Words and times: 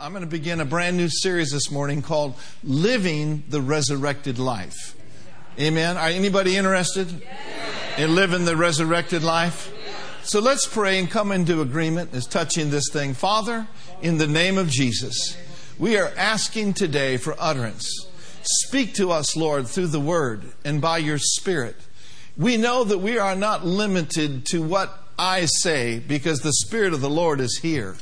I'm 0.00 0.12
going 0.12 0.24
to 0.24 0.30
begin 0.30 0.60
a 0.60 0.64
brand 0.64 0.96
new 0.96 1.10
series 1.10 1.50
this 1.50 1.70
morning 1.70 2.00
called 2.00 2.34
Living 2.64 3.44
the 3.50 3.60
Resurrected 3.60 4.38
Life. 4.38 4.96
Amen. 5.58 5.98
Are 5.98 6.08
anybody 6.08 6.56
interested 6.56 7.22
in 7.98 8.14
living 8.14 8.46
the 8.46 8.56
resurrected 8.56 9.22
life? 9.22 9.70
So 10.22 10.40
let's 10.40 10.66
pray 10.66 10.98
and 10.98 11.10
come 11.10 11.32
into 11.32 11.60
agreement 11.60 12.14
as 12.14 12.26
touching 12.26 12.70
this 12.70 12.88
thing. 12.90 13.12
Father, 13.12 13.68
in 14.00 14.16
the 14.16 14.26
name 14.26 14.56
of 14.56 14.70
Jesus, 14.70 15.36
we 15.78 15.98
are 15.98 16.14
asking 16.16 16.72
today 16.72 17.18
for 17.18 17.36
utterance. 17.38 17.86
Speak 18.42 18.94
to 18.94 19.10
us, 19.10 19.36
Lord, 19.36 19.66
through 19.66 19.88
the 19.88 20.00
word 20.00 20.44
and 20.64 20.80
by 20.80 20.96
your 20.96 21.18
spirit. 21.18 21.76
We 22.38 22.56
know 22.56 22.84
that 22.84 23.00
we 23.00 23.18
are 23.18 23.36
not 23.36 23.66
limited 23.66 24.46
to 24.46 24.62
what 24.62 24.96
I 25.18 25.44
say 25.44 25.98
because 25.98 26.40
the 26.40 26.54
Spirit 26.54 26.94
of 26.94 27.02
the 27.02 27.10
Lord 27.10 27.40
is 27.40 27.58
here. 27.58 27.96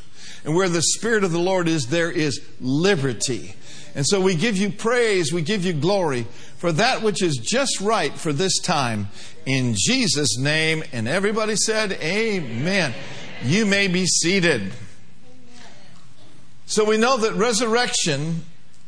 And 0.44 0.54
where 0.54 0.68
the 0.68 0.82
Spirit 0.82 1.24
of 1.24 1.32
the 1.32 1.38
Lord 1.38 1.68
is, 1.68 1.86
there 1.86 2.10
is 2.10 2.40
liberty. 2.60 3.54
And 3.94 4.06
so 4.06 4.20
we 4.20 4.34
give 4.34 4.56
you 4.56 4.70
praise, 4.70 5.32
we 5.32 5.42
give 5.42 5.64
you 5.64 5.72
glory 5.72 6.26
for 6.58 6.72
that 6.72 7.02
which 7.02 7.22
is 7.22 7.36
just 7.36 7.80
right 7.80 8.12
for 8.12 8.32
this 8.32 8.58
time. 8.58 9.08
In 9.46 9.74
Jesus' 9.76 10.38
name. 10.38 10.84
And 10.92 11.08
everybody 11.08 11.56
said, 11.56 11.92
Amen. 11.92 12.94
You 13.42 13.66
may 13.66 13.88
be 13.88 14.06
seated. 14.06 14.72
So 16.66 16.84
we 16.84 16.98
know 16.98 17.16
that 17.16 17.34
resurrection 17.34 18.44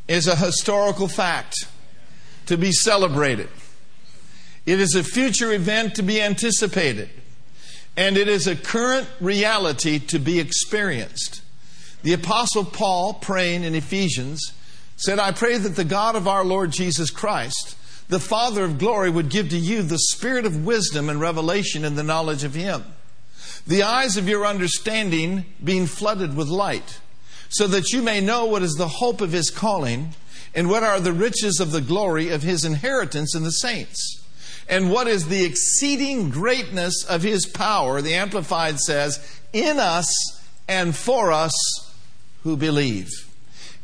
is 0.07 0.27
a 0.27 0.35
historical 0.35 1.07
fact 1.07 1.67
to 2.45 2.57
be 2.57 2.71
celebrated. 2.71 3.49
It 4.65 4.79
is 4.79 4.93
a 4.95 5.03
future 5.03 5.51
event 5.51 5.95
to 5.95 6.03
be 6.03 6.21
anticipated. 6.21 7.09
And 7.97 8.17
it 8.17 8.27
is 8.27 8.47
a 8.47 8.55
current 8.55 9.07
reality 9.19 9.99
to 9.99 10.19
be 10.19 10.39
experienced. 10.39 11.41
The 12.03 12.13
Apostle 12.13 12.65
Paul, 12.65 13.13
praying 13.15 13.63
in 13.63 13.75
Ephesians, 13.75 14.53
said, 14.95 15.19
I 15.19 15.31
pray 15.31 15.57
that 15.57 15.75
the 15.75 15.83
God 15.83 16.15
of 16.15 16.27
our 16.27 16.45
Lord 16.45 16.71
Jesus 16.71 17.09
Christ, 17.09 17.75
the 18.07 18.19
Father 18.19 18.63
of 18.63 18.77
glory, 18.77 19.09
would 19.09 19.29
give 19.29 19.49
to 19.49 19.57
you 19.57 19.81
the 19.81 19.99
spirit 19.99 20.45
of 20.45 20.65
wisdom 20.65 21.09
and 21.09 21.19
revelation 21.19 21.83
in 21.83 21.95
the 21.95 22.03
knowledge 22.03 22.43
of 22.43 22.53
Him, 22.53 22.83
the 23.67 23.83
eyes 23.83 24.17
of 24.17 24.27
your 24.27 24.45
understanding 24.45 25.45
being 25.63 25.85
flooded 25.85 26.35
with 26.35 26.47
light, 26.47 26.99
so 27.49 27.67
that 27.67 27.91
you 27.91 28.01
may 28.01 28.21
know 28.21 28.45
what 28.45 28.63
is 28.63 28.75
the 28.75 28.87
hope 28.87 29.21
of 29.21 29.31
His 29.31 29.49
calling, 29.49 30.13
and 30.55 30.69
what 30.69 30.83
are 30.83 30.99
the 30.99 31.13
riches 31.13 31.59
of 31.59 31.71
the 31.71 31.81
glory 31.81 32.29
of 32.29 32.43
His 32.43 32.63
inheritance 32.63 33.35
in 33.35 33.43
the 33.43 33.51
saints, 33.51 34.20
and 34.71 34.89
what 34.89 35.07
is 35.07 35.27
the 35.27 35.45
exceeding 35.45 36.31
greatness 36.31 37.05
of 37.05 37.21
His 37.21 37.45
power, 37.45 38.01
the 38.01 38.15
Amplified 38.15 38.79
says, 38.79 39.39
in 39.53 39.77
us 39.77 40.11
and 40.67 40.95
for 40.95 41.31
us 41.31 41.53
who 42.43 42.57
believe. 42.57 43.09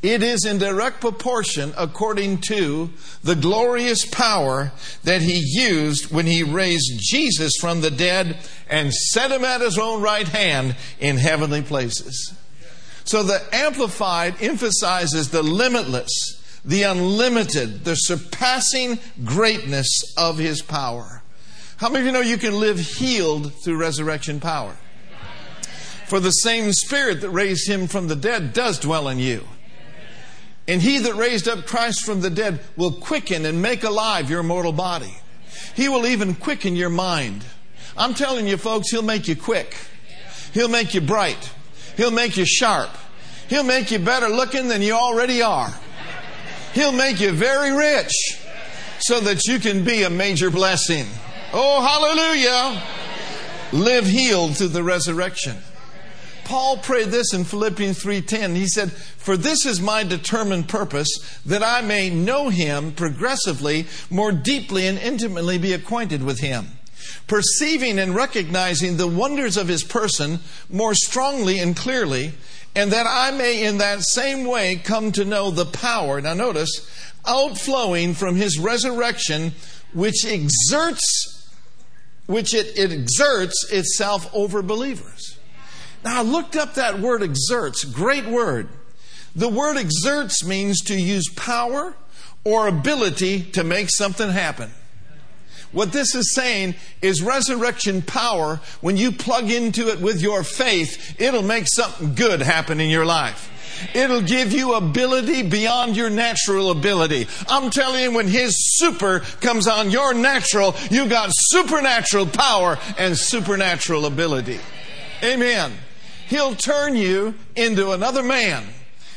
It 0.02 0.22
is 0.22 0.46
in 0.46 0.60
direct 0.60 1.02
proportion 1.02 1.74
according 1.78 2.40
to 2.42 2.92
the 3.24 3.36
glorious 3.36 4.06
power 4.06 4.72
that 5.04 5.24
he 5.24 5.44
used 5.44 6.12
when 6.12 6.28
he 6.28 6.44
raised 6.44 7.00
Jesus 7.00 7.54
from 7.60 7.82
the 7.82 7.90
dead 7.90 8.38
and 8.70 8.94
set 8.94 9.32
him 9.32 9.44
at 9.44 9.62
his 9.62 9.78
own 9.78 10.02
right 10.02 10.28
hand 10.28 10.76
in 11.00 11.18
heavenly 11.18 11.64
places. 11.64 12.34
So 13.06 13.24
the 13.24 13.44
Amplified 13.52 14.36
emphasizes 14.40 15.32
the 15.32 15.42
limitless, 15.42 16.37
the 16.68 16.84
unlimited, 16.84 17.86
the 17.86 17.96
surpassing 17.96 19.00
greatness 19.24 20.14
of 20.18 20.38
his 20.38 20.62
power. 20.62 21.24
How 21.78 21.90
many 21.90 22.02
of 22.02 22.06
you 22.06 22.12
know 22.12 22.22
you 22.22 22.38
can 22.38 22.60
live 22.60 22.78
healed 22.78 23.54
through 23.54 23.78
resurrection 23.78 24.40
power? 24.40 24.76
For 26.08 26.20
the 26.20 26.32
same 26.32 26.74
Spirit 26.74 27.22
that 27.22 27.30
raised 27.30 27.70
him 27.70 27.88
from 27.88 28.08
the 28.08 28.16
dead 28.16 28.54
does 28.54 28.80
dwell 28.80 29.08
in 29.08 29.18
you. 29.18 29.48
And 30.68 30.82
he 30.82 31.00
that 31.00 31.16
raised 31.16 31.48
up 31.48 31.66
Christ 31.66 32.06
from 32.06 32.20
the 32.20 32.30
dead 32.30 32.60
will 32.76 32.92
quicken 32.92 33.46
and 33.46 33.62
make 33.62 33.84
alive 33.84 34.30
your 34.30 34.44
mortal 34.44 34.74
body. 34.74 35.18
He 35.76 35.88
will 35.88 36.06
even 36.06 36.36
quicken 36.36 36.76
your 36.76 36.90
mind. 36.90 37.46
I'm 37.96 38.14
telling 38.14 38.48
you, 38.48 38.58
folks, 38.58 38.92
he'll 38.92 39.02
make 39.02 39.28
you 39.28 39.36
quick. 39.36 39.76
He'll 40.54 40.68
make 40.68 40.94
you 40.94 41.02
bright. 41.02 41.52
He'll 41.96 42.12
make 42.12 42.36
you 42.36 42.46
sharp. 42.46 42.90
He'll 43.48 43.64
make 43.64 43.92
you 43.92 44.00
better 44.00 44.28
looking 44.28 44.68
than 44.68 44.82
you 44.82 44.94
already 44.94 45.42
are. 45.42 45.74
He'll 46.78 46.92
make 46.92 47.20
you 47.20 47.32
very 47.32 47.72
rich 47.72 48.14
so 49.00 49.20
that 49.22 49.48
you 49.48 49.58
can 49.58 49.84
be 49.84 50.04
a 50.04 50.12
major 50.12 50.52
blessing. 50.52 51.08
Oh, 51.52 51.82
hallelujah. 51.82 52.84
Live 53.72 54.06
healed 54.06 54.56
through 54.56 54.68
the 54.68 54.84
resurrection. 54.84 55.58
Paul 56.44 56.78
prayed 56.78 57.10
this 57.10 57.34
in 57.34 57.46
Philippians 57.46 57.98
3:10. 57.98 58.54
He 58.56 58.68
said, 58.68 58.92
"For 58.92 59.36
this 59.36 59.66
is 59.66 59.82
my 59.82 60.04
determined 60.04 60.70
purpose 60.70 61.10
that 61.48 61.64
I 61.64 61.82
may 61.82 62.12
know 62.12 62.50
him 62.50 62.92
progressively, 62.92 63.88
more 64.12 64.32
deeply 64.32 64.86
and 64.86 65.00
intimately 65.00 65.58
be 65.58 65.74
acquainted 65.74 66.22
with 66.22 66.42
him." 66.42 66.78
Perceiving 67.26 67.98
and 67.98 68.14
recognizing 68.14 68.98
the 68.98 69.08
wonders 69.08 69.58
of 69.58 69.68
his 69.68 69.84
person 69.84 70.42
more 70.70 70.94
strongly 70.94 71.58
and 71.58 71.76
clearly, 71.76 72.34
and 72.78 72.92
that 72.92 73.08
I 73.10 73.32
may 73.32 73.64
in 73.64 73.80
that 73.80 74.04
same 74.04 74.46
way 74.46 74.76
come 74.76 75.12
to 75.14 75.26
know 75.26 75.50
the 75.50 75.66
power, 75.66 76.22
now 76.22 76.36
notice, 76.36 76.88
outflowing 77.26 78.14
from 78.14 78.36
his 78.36 78.60
resurrection, 78.60 79.54
which 79.94 80.24
exerts 80.24 81.34
which 82.28 82.54
it, 82.54 82.78
it 82.78 82.92
exerts 82.92 83.72
itself 83.72 84.30
over 84.34 84.62
believers. 84.62 85.40
Now, 86.04 86.20
I 86.20 86.22
looked 86.22 86.56
up 86.56 86.76
that 86.76 87.00
word 87.00 87.24
exerts, 87.24 87.84
great 87.84 88.26
word. 88.26 88.70
The 89.36 89.50
word 89.50 89.78
exerts 89.78 90.44
means 90.46 90.82
to 90.82 90.96
use 91.00 91.30
power 91.36 91.96
or 92.44 92.68
ability 92.68 93.44
to 93.54 93.64
make 93.64 93.90
something 93.90 94.30
happen. 94.30 94.72
What 95.72 95.92
this 95.92 96.16
is 96.16 96.34
saying 96.34 96.76
is 97.02 97.22
resurrection 97.22 98.02
power, 98.02 98.62
when 98.82 98.98
you 98.98 99.12
plug 99.12 99.52
into 99.52 99.90
it 99.90 100.00
with 100.00 100.22
your 100.22 100.44
faith, 100.44 101.20
it'll 101.20 101.44
make 101.44 101.68
something 101.68 102.16
good 102.16 102.42
happen 102.42 102.80
in 102.80 102.90
your 102.90 103.06
life. 103.06 103.54
It'll 103.94 104.22
give 104.22 104.54
you 104.54 104.74
ability 104.74 105.44
beyond 105.44 105.96
your 105.96 106.10
natural 106.10 106.72
ability. 106.72 107.28
I'm 107.48 107.70
telling 107.70 108.02
you, 108.02 108.12
when 108.12 108.28
His 108.28 108.56
super 108.78 109.20
comes 109.42 109.68
on 109.68 109.92
your 109.92 110.14
natural, 110.14 110.76
you 110.90 111.08
got 111.08 111.30
supernatural 111.32 112.26
power 112.26 112.80
and 112.98 113.18
supernatural 113.18 114.06
ability. 114.06 114.60
Amen. 115.24 115.74
He'll 116.28 116.56
turn 116.56 116.96
you 116.96 117.36
into 117.56 117.92
another 117.92 118.24
man. 118.24 118.66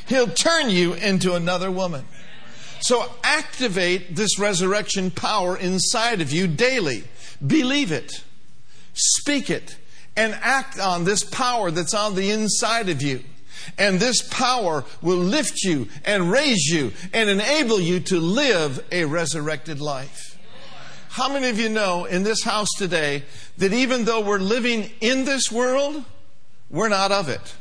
He'll 0.07 0.27
turn 0.27 0.69
you 0.69 0.93
into 0.93 1.35
another 1.35 1.71
woman. 1.71 2.05
So 2.81 3.11
activate 3.23 4.15
this 4.15 4.39
resurrection 4.39 5.11
power 5.11 5.55
inside 5.55 6.19
of 6.19 6.31
you 6.31 6.47
daily. 6.47 7.03
Believe 7.45 7.91
it, 7.91 8.23
speak 8.93 9.49
it, 9.49 9.77
and 10.15 10.33
act 10.41 10.79
on 10.79 11.03
this 11.03 11.23
power 11.23 11.71
that's 11.71 11.93
on 11.93 12.15
the 12.15 12.31
inside 12.31 12.89
of 12.89 13.01
you. 13.01 13.23
And 13.77 13.99
this 13.99 14.27
power 14.27 14.83
will 15.01 15.17
lift 15.17 15.63
you 15.63 15.87
and 16.03 16.31
raise 16.31 16.65
you 16.65 16.91
and 17.13 17.29
enable 17.29 17.79
you 17.79 17.99
to 18.01 18.19
live 18.19 18.83
a 18.91 19.05
resurrected 19.05 19.79
life. 19.79 20.39
How 21.09 21.31
many 21.31 21.49
of 21.49 21.59
you 21.59 21.69
know 21.69 22.05
in 22.05 22.23
this 22.23 22.43
house 22.43 22.69
today 22.77 23.23
that 23.57 23.73
even 23.73 24.05
though 24.05 24.21
we're 24.21 24.39
living 24.39 24.89
in 25.01 25.25
this 25.25 25.51
world, 25.51 26.03
we're 26.69 26.89
not 26.89 27.11
of 27.11 27.29
it. 27.29 27.53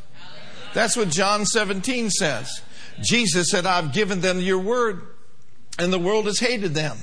That's 0.72 0.96
what 0.96 1.08
John 1.08 1.44
17 1.44 2.10
says. 2.10 2.62
Jesus 3.02 3.50
said, 3.50 3.66
I've 3.66 3.92
given 3.92 4.20
them 4.20 4.38
your 4.38 4.58
word, 4.58 5.02
and 5.80 5.92
the 5.92 5.98
world 5.98 6.26
has 6.26 6.38
hated 6.38 6.74
them 6.74 6.98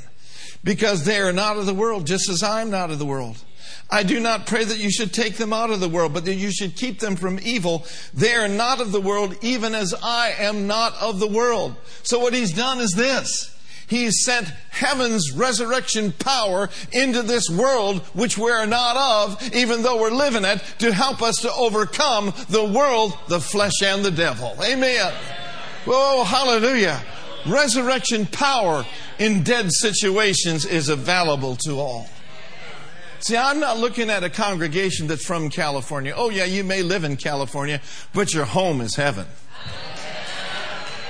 because 0.63 1.05
they 1.05 1.19
are 1.19 1.33
not 1.33 1.57
of 1.57 1.65
the 1.65 1.73
world, 1.73 2.05
just 2.05 2.29
as 2.29 2.43
I'm 2.43 2.69
not 2.69 2.91
of 2.91 2.99
the 2.99 3.05
world. 3.05 3.37
I 3.89 4.03
do 4.03 4.19
not 4.19 4.47
pray 4.47 4.65
that 4.65 4.79
you 4.79 4.91
should 4.91 5.13
take 5.13 5.37
them 5.37 5.53
out 5.53 5.71
of 5.71 5.79
the 5.79 5.87
world, 5.87 6.13
but 6.13 6.25
that 6.25 6.35
you 6.35 6.51
should 6.51 6.75
keep 6.75 6.99
them 6.99 7.15
from 7.15 7.39
evil. 7.41 7.85
They 8.13 8.33
are 8.33 8.49
not 8.49 8.81
of 8.81 8.91
the 8.91 9.01
world, 9.01 9.35
even 9.41 9.73
as 9.73 9.93
I 10.03 10.33
am 10.39 10.67
not 10.67 10.93
of 11.01 11.19
the 11.19 11.27
world. 11.27 11.75
So 12.03 12.19
what 12.19 12.33
he's 12.33 12.53
done 12.53 12.79
is 12.79 12.91
this. 12.91 13.53
He 13.87 14.11
sent 14.11 14.47
heaven's 14.69 15.31
resurrection 15.31 16.11
power 16.11 16.69
into 16.91 17.21
this 17.21 17.49
world, 17.49 18.01
which 18.13 18.37
we 18.37 18.51
are 18.51 18.67
not 18.67 18.97
of, 18.97 19.55
even 19.55 19.81
though 19.81 20.01
we're 20.01 20.11
living 20.11 20.43
it, 20.43 20.61
to 20.79 20.91
help 20.91 21.21
us 21.21 21.37
to 21.43 21.53
overcome 21.53 22.33
the 22.49 22.65
world, 22.65 23.17
the 23.29 23.39
flesh, 23.39 23.81
and 23.81 24.03
the 24.03 24.11
devil. 24.11 24.53
Amen. 24.61 25.13
Oh, 25.87 26.25
hallelujah. 26.25 27.01
Resurrection 27.47 28.25
power 28.25 28.85
in 29.19 29.43
dead 29.43 29.71
situations 29.71 30.65
is 30.65 30.89
available 30.89 31.55
to 31.57 31.79
all. 31.79 32.09
See, 33.19 33.35
I'm 33.35 33.59
not 33.59 33.77
looking 33.77 34.09
at 34.09 34.23
a 34.23 34.29
congregation 34.29 35.07
that's 35.07 35.25
from 35.25 35.49
California. 35.49 36.13
Oh, 36.15 36.29
yeah, 36.29 36.45
you 36.45 36.63
may 36.63 36.83
live 36.83 37.03
in 37.03 37.17
California, 37.17 37.81
but 38.13 38.33
your 38.33 38.45
home 38.45 38.79
is 38.81 38.95
heaven. 38.95 39.25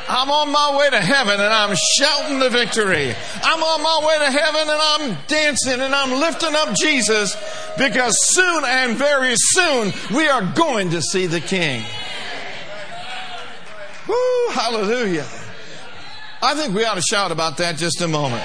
I'm 0.10 0.32
on 0.32 0.52
my 0.52 0.78
way 0.78 0.90
to 0.90 1.02
heaven 1.02 1.34
and 1.34 1.54
I'm 1.54 1.76
shouting 1.98 2.40
the 2.40 2.50
victory. 2.50 3.14
I'm 3.44 3.62
on 3.62 3.84
my 3.84 4.08
way 4.08 4.18
to 4.20 4.32
heaven 4.32 4.62
and 4.62 4.70
I'm 4.72 5.18
dancing 5.28 5.82
and 5.82 5.94
I'm 5.94 6.22
lifting 6.22 6.56
up 6.56 6.74
Jesus 6.76 7.36
because 7.78 8.16
soon 8.30 8.64
and 8.64 8.96
very 8.96 9.34
soon 9.36 9.92
we 10.16 10.30
are 10.30 10.44
going 10.56 10.92
to 10.92 11.02
see 11.02 11.26
the 11.26 11.42
King. 11.42 11.84
Woo, 14.08 14.48
hallelujah. 14.54 15.28
I 16.42 16.54
think 16.54 16.76
we 16.76 16.86
ought 16.86 16.96
to 16.96 17.02
shout 17.02 17.32
about 17.32 17.58
that 17.58 17.78
just 17.78 18.02
a 18.02 18.08
moment. 18.08 18.44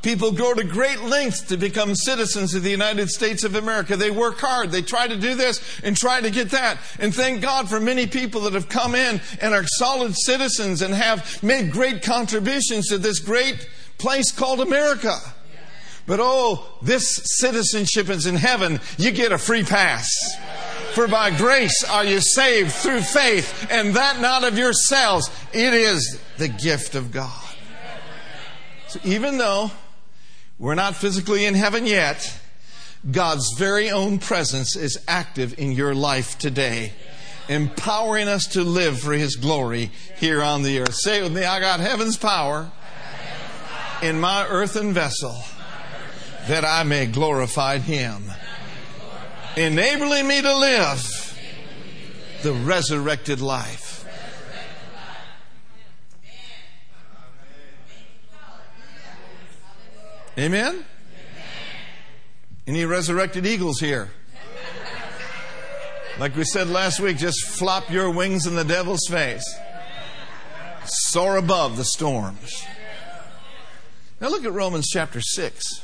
People 0.00 0.32
go 0.32 0.52
to 0.52 0.64
great 0.64 1.00
lengths 1.00 1.40
to 1.42 1.56
become 1.56 1.94
citizens 1.94 2.54
of 2.54 2.62
the 2.62 2.70
United 2.70 3.08
States 3.08 3.42
of 3.42 3.54
America. 3.54 3.96
They 3.96 4.10
work 4.10 4.38
hard. 4.38 4.70
They 4.70 4.82
try 4.82 5.08
to 5.08 5.16
do 5.16 5.34
this 5.34 5.80
and 5.82 5.96
try 5.96 6.20
to 6.20 6.30
get 6.30 6.50
that. 6.50 6.76
And 6.98 7.14
thank 7.14 7.40
God 7.40 7.70
for 7.70 7.80
many 7.80 8.06
people 8.06 8.42
that 8.42 8.52
have 8.52 8.68
come 8.68 8.94
in 8.94 9.22
and 9.40 9.54
are 9.54 9.64
solid 9.66 10.14
citizens 10.14 10.82
and 10.82 10.92
have 10.92 11.42
made 11.42 11.72
great 11.72 12.02
contributions 12.02 12.88
to 12.88 12.98
this 12.98 13.18
great 13.18 13.66
place 13.96 14.30
called 14.30 14.60
America. 14.60 15.16
But 16.06 16.20
oh, 16.20 16.66
this 16.82 17.22
citizenship 17.38 18.10
is 18.10 18.26
in 18.26 18.36
heaven. 18.36 18.80
You 18.98 19.10
get 19.10 19.32
a 19.32 19.38
free 19.38 19.64
pass. 19.64 20.10
For 20.92 21.08
by 21.08 21.36
grace 21.36 21.84
are 21.84 22.04
you 22.04 22.20
saved 22.20 22.72
through 22.72 23.00
faith, 23.00 23.66
and 23.70 23.94
that 23.94 24.20
not 24.20 24.44
of 24.44 24.58
yourselves. 24.58 25.30
It 25.52 25.74
is 25.74 26.20
the 26.36 26.48
gift 26.48 26.94
of 26.94 27.10
God. 27.10 27.42
So 28.88 29.00
even 29.04 29.38
though 29.38 29.70
we're 30.58 30.74
not 30.74 30.94
physically 30.94 31.44
in 31.46 31.54
heaven 31.54 31.86
yet. 31.86 32.40
God's 33.10 33.54
very 33.58 33.90
own 33.90 34.18
presence 34.18 34.76
is 34.76 35.02
active 35.08 35.58
in 35.58 35.72
your 35.72 35.94
life 35.94 36.38
today, 36.38 36.92
empowering 37.48 38.28
us 38.28 38.46
to 38.48 38.62
live 38.62 39.00
for 39.00 39.12
His 39.12 39.36
glory 39.36 39.90
here 40.16 40.42
on 40.42 40.62
the 40.62 40.80
earth. 40.80 40.94
Say 40.94 41.22
with 41.22 41.34
me, 41.34 41.44
I 41.44 41.60
got 41.60 41.80
heaven's 41.80 42.16
power 42.16 42.70
in 44.00 44.20
my 44.20 44.46
earthen 44.46 44.92
vessel 44.92 45.36
that 46.48 46.64
I 46.64 46.84
may 46.84 47.06
glorify 47.06 47.78
Him, 47.78 48.30
enabling 49.56 50.26
me 50.26 50.42
to 50.42 50.56
live 50.56 51.38
the 52.42 52.52
resurrected 52.52 53.40
life. 53.40 54.06
Amen? 60.36 60.84
Any 62.66 62.84
resurrected 62.84 63.46
eagles 63.46 63.78
here? 63.78 64.10
Like 66.18 66.36
we 66.36 66.44
said 66.44 66.68
last 66.68 67.00
week, 67.00 67.18
just 67.18 67.44
flop 67.44 67.90
your 67.90 68.10
wings 68.10 68.46
in 68.46 68.54
the 68.54 68.64
devil's 68.64 69.06
face. 69.08 69.44
Soar 70.84 71.36
above 71.36 71.76
the 71.76 71.84
storms. 71.84 72.64
Now 74.20 74.28
look 74.28 74.44
at 74.44 74.52
Romans 74.52 74.88
chapter 74.92 75.20
6. 75.20 75.83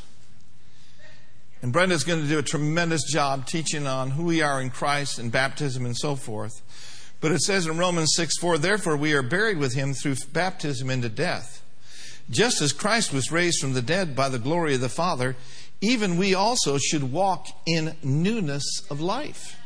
And 1.62 1.72
Brenda's 1.72 2.04
going 2.04 2.22
to 2.22 2.28
do 2.28 2.38
a 2.38 2.42
tremendous 2.42 3.04
job 3.10 3.46
teaching 3.46 3.86
on 3.86 4.10
who 4.10 4.24
we 4.24 4.40
are 4.40 4.60
in 4.60 4.70
Christ 4.70 5.18
and 5.18 5.30
baptism 5.30 5.84
and 5.84 5.96
so 5.96 6.16
forth. 6.16 6.62
But 7.20 7.32
it 7.32 7.42
says 7.42 7.66
in 7.66 7.76
Romans 7.76 8.12
6 8.14 8.38
4, 8.38 8.58
therefore 8.58 8.96
we 8.96 9.12
are 9.12 9.22
buried 9.22 9.58
with 9.58 9.74
him 9.74 9.92
through 9.92 10.16
baptism 10.32 10.88
into 10.88 11.08
death 11.08 11.60
just 12.30 12.62
as 12.62 12.72
Christ 12.72 13.12
was 13.12 13.32
raised 13.32 13.60
from 13.60 13.72
the 13.72 13.82
dead 13.82 14.14
by 14.14 14.28
the 14.28 14.38
glory 14.38 14.74
of 14.74 14.80
the 14.80 14.88
Father, 14.88 15.36
even 15.80 16.16
we 16.16 16.34
also 16.34 16.78
should 16.78 17.12
walk 17.12 17.48
in 17.66 17.96
newness 18.02 18.64
of 18.88 19.00
life. 19.00 19.56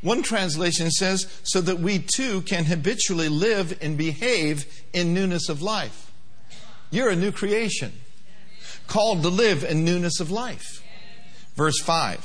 One 0.00 0.22
translation 0.22 0.90
says, 0.90 1.30
so 1.42 1.60
that 1.60 1.78
we 1.78 1.98
too 1.98 2.40
can 2.42 2.64
habitually 2.64 3.28
live 3.28 3.78
and 3.82 3.98
behave 3.98 4.82
in 4.94 5.12
newness 5.12 5.50
of 5.50 5.60
life. 5.60 6.10
You're 6.90 7.10
a 7.10 7.16
new 7.16 7.32
creation, 7.32 7.92
called 8.86 9.22
to 9.22 9.28
live 9.28 9.62
in 9.62 9.84
newness 9.84 10.20
of 10.20 10.30
life. 10.30 10.82
Verse 11.60 11.78
5 11.80 12.24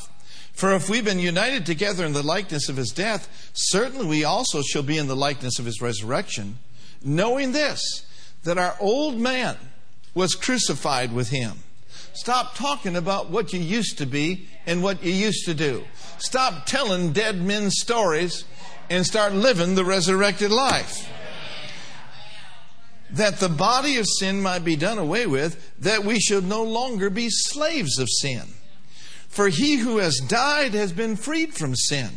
For 0.54 0.74
if 0.76 0.90
we've 0.90 1.04
been 1.04 1.20
united 1.20 1.66
together 1.66 2.06
in 2.06 2.14
the 2.14 2.24
likeness 2.24 2.70
of 2.70 2.78
his 2.78 2.92
death, 2.92 3.52
certainly 3.52 4.06
we 4.06 4.24
also 4.24 4.62
shall 4.62 4.82
be 4.82 4.98
in 4.98 5.10
the 5.10 5.16
likeness 5.16 5.60
of 5.60 5.66
his 5.66 5.82
resurrection, 5.82 6.58
knowing 7.04 7.52
this 7.52 8.06
that 8.46 8.58
our 8.58 8.78
old 8.80 9.18
man 9.18 9.58
was 10.14 10.36
crucified 10.36 11.12
with 11.12 11.32
him. 11.32 11.58
Stop 12.14 12.56
talking 12.56 12.96
about 12.96 13.30
what 13.30 13.52
you 13.52 13.60
used 13.60 13.98
to 13.98 14.06
be 14.06 14.48
and 14.66 14.82
what 14.82 15.04
you 15.04 15.12
used 15.12 15.44
to 15.48 15.54
do. 15.54 15.84
Stop 16.18 16.66
telling 16.66 17.12
dead 17.12 17.42
men's 17.42 17.82
stories 17.82 18.46
and 18.90 19.06
start 19.06 19.34
living 19.34 19.76
the 19.76 19.84
resurrected 19.84 20.50
life. 20.50 21.10
That 23.10 23.42
the 23.42 23.50
body 23.50 23.98
of 23.98 24.06
sin 24.08 24.42
might 24.42 24.64
be 24.64 24.78
done 24.78 24.98
away 24.98 25.28
with, 25.28 25.74
that 25.80 26.06
we 26.06 26.22
should 26.22 26.46
no 26.46 26.64
longer 26.64 27.10
be 27.10 27.28
slaves 27.30 28.00
of 28.00 28.08
sin. 28.10 28.55
For 29.28 29.50
he 29.50 29.78
who 29.78 29.98
has 29.98 30.20
died 30.20 30.74
has 30.74 30.94
been 30.94 31.16
freed 31.16 31.54
from 31.54 31.76
sin. 31.76 32.10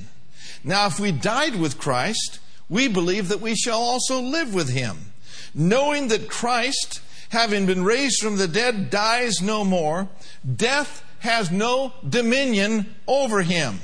Now, 0.63 0.87
if 0.87 1.01
we 1.01 1.13
died 1.13 1.57
with 1.57 1.79
Christ, 1.79 2.39
we 2.69 2.89
believe 2.89 3.29
that 3.29 3.41
we 3.41 3.55
shall 3.55 3.81
also 3.81 4.21
live 4.21 4.55
with 4.55 4.71
him 4.71 5.09
knowing 5.55 6.09
that 6.09 6.29
Christ, 6.29 7.01
having 7.31 7.67
been 7.67 7.85
raised 7.85 8.21
from 8.21 8.37
the 8.37 8.49
dead, 8.49 8.91
dies 8.91 9.43
no 9.43 9.65
more, 9.65 10.09
death 10.57 11.05
has 11.21 11.51
no 11.51 11.93
dominion 12.09 12.95
over 13.07 13.43
him. 13.43 13.81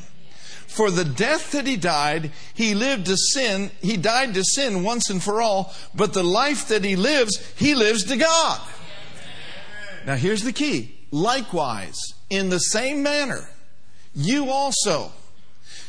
For 0.67 0.91
the 0.91 1.05
death 1.05 1.53
that 1.53 1.67
he 1.67 1.77
died, 1.77 2.32
he 2.53 2.75
lived 2.75 3.06
to 3.06 3.17
sin, 3.17 3.70
he 3.81 3.97
died 3.97 4.35
to 4.35 4.44
sin 4.44 4.82
once 4.82 5.09
and 5.09 5.23
for 5.23 5.41
all, 5.41 5.73
but 5.94 6.12
the 6.12 6.25
life 6.25 6.69
that 6.69 6.85
he 6.85 6.97
lives, 6.97 7.37
he 7.56 7.75
lives 7.75 8.05
to 8.05 8.17
God. 8.17 8.61
Now 10.06 10.17
here's 10.17 10.43
the 10.43 10.53
key. 10.53 10.97
Likewise, 11.11 11.99
in 12.31 12.49
the 12.49 12.59
same 12.59 13.03
manner, 13.03 13.49
you 14.15 14.50
also 14.50 15.12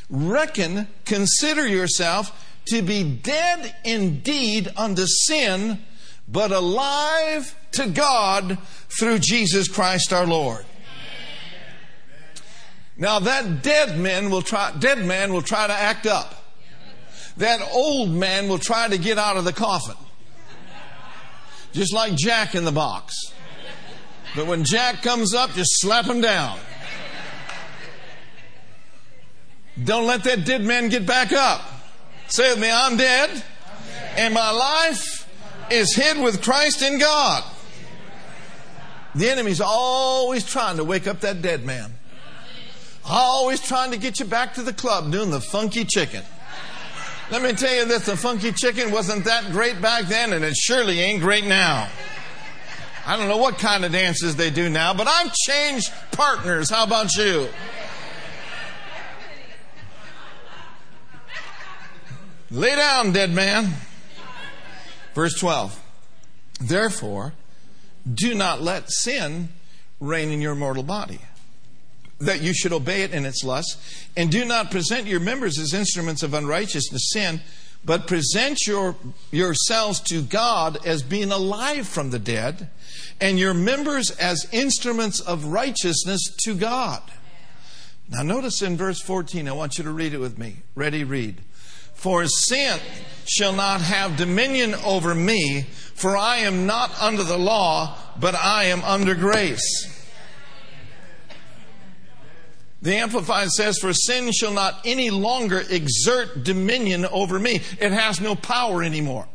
reckon, 0.09 0.87
consider 1.05 1.67
yourself 1.67 2.57
to 2.65 2.81
be 2.81 3.03
dead 3.03 3.75
indeed 3.83 4.71
unto 4.75 5.05
sin, 5.05 5.79
but 6.27 6.51
alive 6.51 7.55
to 7.71 7.87
God 7.87 8.57
through 8.89 9.19
Jesus 9.19 9.67
Christ 9.67 10.11
our 10.11 10.25
Lord. 10.25 10.65
Now 12.97 13.19
that 13.19 13.61
dead 13.61 13.99
man 13.99 14.29
will 14.29 14.41
try, 14.41 14.71
dead 14.79 14.99
man 14.99 15.33
will 15.33 15.41
try 15.41 15.67
to 15.67 15.73
act 15.73 16.05
up. 16.05 16.43
That 17.37 17.59
old 17.73 18.09
man 18.09 18.47
will 18.47 18.59
try 18.59 18.87
to 18.87 18.97
get 18.97 19.17
out 19.17 19.35
of 19.35 19.43
the 19.43 19.51
coffin. 19.51 19.97
Just 21.73 21.93
like 21.93 22.15
Jack 22.15 22.55
in 22.55 22.63
the 22.63 22.71
box. 22.71 23.33
But 24.35 24.47
when 24.47 24.63
Jack 24.63 25.01
comes 25.01 25.33
up, 25.33 25.51
just 25.53 25.79
slap 25.79 26.05
him 26.05 26.21
down. 26.21 26.59
Don't 29.83 30.05
let 30.05 30.23
that 30.23 30.45
dead 30.45 30.61
man 30.61 30.89
get 30.89 31.05
back 31.05 31.31
up. 31.31 31.61
Say 32.27 32.49
with 32.51 32.59
me, 32.59 32.69
I'm 32.71 32.97
dead, 32.97 33.29
I'm 33.29 33.37
dead. 33.37 33.43
and 34.17 34.33
my 34.33 34.51
life 34.51 35.27
is 35.69 35.95
hid 35.95 36.21
with 36.21 36.41
Christ 36.41 36.81
in 36.81 36.99
God. 36.99 37.43
The 39.15 39.29
enemy's 39.29 39.61
always 39.61 40.45
trying 40.45 40.77
to 40.77 40.83
wake 40.83 41.07
up 41.07 41.21
that 41.21 41.41
dead 41.41 41.65
man. 41.65 41.91
Always 43.05 43.61
trying 43.61 43.91
to 43.91 43.97
get 43.97 44.19
you 44.19 44.25
back 44.25 44.55
to 44.55 44.63
the 44.63 44.73
club 44.73 45.11
doing 45.11 45.29
the 45.29 45.39
funky 45.39 45.85
chicken. 45.85 46.23
Let 47.31 47.41
me 47.41 47.53
tell 47.53 47.73
you 47.73 47.85
this 47.85 48.05
the 48.05 48.17
funky 48.17 48.51
chicken 48.51 48.91
wasn't 48.91 49.25
that 49.25 49.51
great 49.51 49.81
back 49.81 50.05
then, 50.05 50.33
and 50.33 50.43
it 50.43 50.55
surely 50.55 50.99
ain't 50.99 51.21
great 51.21 51.45
now. 51.45 51.89
I 53.07 53.17
don't 53.17 53.27
know 53.27 53.37
what 53.37 53.59
kind 53.59 53.85
of 53.85 53.91
dances 53.91 54.35
they 54.35 54.49
do 54.49 54.67
now, 54.67 54.93
but 54.93 55.07
I've 55.07 55.31
changed 55.33 55.91
partners. 56.11 56.69
How 56.69 56.83
about 56.83 57.15
you? 57.15 57.49
Lay 62.49 62.75
down, 62.75 63.11
dead 63.11 63.31
man. 63.31 63.73
Verse 65.13 65.37
12. 65.39 65.81
Therefore, 66.59 67.33
do 68.11 68.33
not 68.33 68.61
let 68.61 68.91
sin 68.91 69.49
reign 69.99 70.29
in 70.29 70.41
your 70.41 70.55
mortal 70.55 70.83
body, 70.83 71.19
that 72.19 72.41
you 72.41 72.53
should 72.53 72.73
obey 72.73 73.03
it 73.03 73.11
in 73.11 73.25
its 73.25 73.43
lusts, 73.43 74.07
and 74.15 74.31
do 74.31 74.45
not 74.45 74.71
present 74.71 75.05
your 75.05 75.19
members 75.19 75.59
as 75.59 75.73
instruments 75.73 76.23
of 76.23 76.33
unrighteousness, 76.33 77.09
sin, 77.11 77.41
but 77.83 78.07
present 78.07 78.65
your, 78.65 78.95
yourselves 79.31 79.99
to 79.99 80.21
God 80.21 80.83
as 80.85 81.03
being 81.03 81.31
alive 81.31 81.87
from 81.87 82.09
the 82.11 82.19
dead, 82.19 82.69
and 83.19 83.39
your 83.39 83.53
members 83.53 84.11
as 84.11 84.47
instruments 84.51 85.19
of 85.19 85.45
righteousness 85.45 86.21
to 86.43 86.55
God. 86.55 87.01
Now, 88.09 88.21
notice 88.21 88.61
in 88.61 88.77
verse 88.77 89.01
14, 89.01 89.47
I 89.47 89.51
want 89.53 89.77
you 89.77 89.83
to 89.83 89.91
read 89.91 90.13
it 90.13 90.19
with 90.19 90.37
me. 90.37 90.57
Ready, 90.75 91.03
read. 91.03 91.41
For 91.93 92.27
sin 92.27 92.79
shall 93.25 93.53
not 93.53 93.81
have 93.81 94.17
dominion 94.17 94.75
over 94.75 95.15
me, 95.15 95.63
for 95.95 96.15
I 96.15 96.37
am 96.37 96.67
not 96.67 96.91
under 97.01 97.23
the 97.23 97.37
law, 97.37 97.97
but 98.19 98.35
I 98.35 98.65
am 98.65 98.83
under 98.83 99.15
grace. 99.15 99.91
The 102.81 102.97
Amplified 102.97 103.49
says, 103.49 103.79
For 103.79 103.93
sin 103.93 104.31
shall 104.31 104.53
not 104.53 104.81
any 104.85 105.09
longer 105.09 105.63
exert 105.67 106.43
dominion 106.43 107.05
over 107.05 107.39
me. 107.39 107.61
It 107.79 107.91
has 107.91 108.21
no 108.21 108.35
power 108.35 108.83
anymore. 108.83 109.27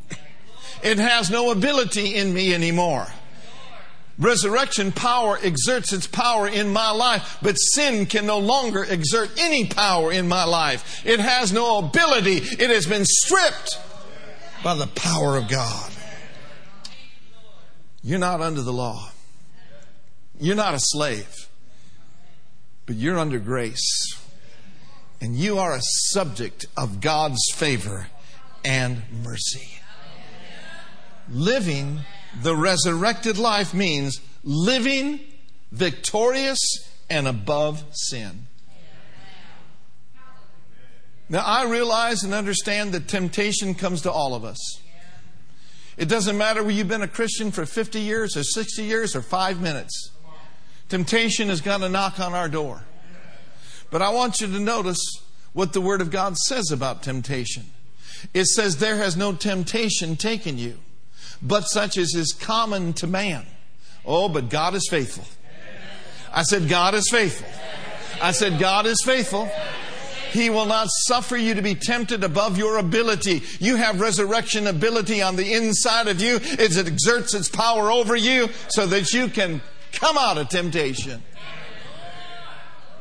It 0.84 0.98
has 0.98 1.30
no 1.30 1.50
ability 1.50 2.14
in 2.14 2.32
me 2.32 2.54
anymore. 2.54 3.08
Resurrection 4.20 4.92
power 4.92 5.38
exerts 5.42 5.94
its 5.94 6.06
power 6.06 6.46
in 6.46 6.72
my 6.74 6.90
life, 6.90 7.38
but 7.40 7.54
sin 7.54 8.04
can 8.04 8.26
no 8.26 8.38
longer 8.38 8.84
exert 8.84 9.30
any 9.38 9.66
power 9.66 10.12
in 10.12 10.28
my 10.28 10.44
life. 10.44 11.02
It 11.06 11.20
has 11.20 11.52
no 11.52 11.78
ability. 11.78 12.36
It 12.36 12.68
has 12.68 12.86
been 12.86 13.06
stripped 13.06 13.78
by 14.62 14.74
the 14.74 14.88
power 14.88 15.38
of 15.38 15.48
God. 15.48 15.90
You're 18.02 18.18
not 18.18 18.42
under 18.42 18.60
the 18.60 18.72
law. 18.72 19.10
You're 20.38 20.56
not 20.56 20.74
a 20.74 20.80
slave, 20.80 21.48
but 22.84 22.96
you're 22.96 23.18
under 23.18 23.38
grace. 23.38 24.14
And 25.22 25.34
you 25.36 25.58
are 25.58 25.74
a 25.74 25.82
subject 25.82 26.66
of 26.76 27.00
God's 27.00 27.40
favor 27.54 28.08
and 28.64 29.02
mercy. 29.22 29.80
Living 31.30 32.00
the 32.42 32.54
resurrected 32.54 33.38
life 33.38 33.74
means 33.74 34.20
living 34.44 35.20
victorious 35.72 36.58
and 37.08 37.26
above 37.26 37.84
sin. 37.92 38.46
Now, 41.28 41.44
I 41.44 41.64
realize 41.64 42.24
and 42.24 42.34
understand 42.34 42.92
that 42.92 43.06
temptation 43.06 43.74
comes 43.74 44.02
to 44.02 44.10
all 44.10 44.34
of 44.34 44.44
us. 44.44 44.58
It 45.96 46.08
doesn't 46.08 46.36
matter 46.36 46.62
whether 46.62 46.74
you've 46.74 46.88
been 46.88 47.02
a 47.02 47.08
Christian 47.08 47.52
for 47.52 47.66
50 47.66 48.00
years 48.00 48.36
or 48.36 48.42
60 48.42 48.82
years 48.82 49.14
or 49.14 49.22
five 49.22 49.60
minutes. 49.60 50.10
Temptation 50.88 51.50
is 51.50 51.60
going 51.60 51.82
to 51.82 51.88
knock 51.88 52.18
on 52.18 52.34
our 52.34 52.48
door. 52.48 52.82
But 53.90 54.02
I 54.02 54.10
want 54.10 54.40
you 54.40 54.48
to 54.48 54.58
notice 54.58 54.98
what 55.52 55.72
the 55.72 55.80
Word 55.80 56.00
of 56.00 56.10
God 56.10 56.36
says 56.36 56.72
about 56.72 57.02
temptation. 57.02 57.66
It 58.34 58.46
says, 58.46 58.78
There 58.78 58.96
has 58.96 59.16
no 59.16 59.32
temptation 59.32 60.16
taken 60.16 60.58
you 60.58 60.78
but 61.42 61.62
such 61.62 61.96
as 61.96 62.14
is 62.14 62.32
common 62.32 62.92
to 62.94 63.06
man. 63.06 63.46
Oh, 64.04 64.28
but 64.28 64.48
God 64.48 64.74
is 64.74 64.86
faithful. 64.88 65.24
I 66.32 66.42
said, 66.42 66.68
God 66.68 66.94
is 66.94 67.08
faithful. 67.10 67.48
I 68.22 68.32
said, 68.32 68.58
God 68.58 68.86
is 68.86 69.02
faithful. 69.04 69.50
He 70.32 70.48
will 70.48 70.66
not 70.66 70.88
suffer 70.90 71.36
you 71.36 71.54
to 71.54 71.62
be 71.62 71.74
tempted 71.74 72.22
above 72.22 72.56
your 72.56 72.78
ability. 72.78 73.42
You 73.58 73.76
have 73.76 74.00
resurrection 74.00 74.68
ability 74.68 75.22
on 75.22 75.34
the 75.34 75.54
inside 75.54 76.06
of 76.06 76.20
you. 76.20 76.36
It 76.36 76.76
exerts 76.76 77.34
its 77.34 77.48
power 77.48 77.90
over 77.90 78.14
you 78.14 78.48
so 78.68 78.86
that 78.86 79.12
you 79.12 79.28
can 79.28 79.60
come 79.92 80.16
out 80.16 80.38
of 80.38 80.48
temptation. 80.48 81.22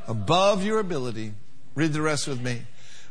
Above 0.07 0.63
your 0.63 0.79
ability. 0.79 1.33
Read 1.75 1.93
the 1.93 2.01
rest 2.01 2.27
with 2.27 2.41
me. 2.41 2.63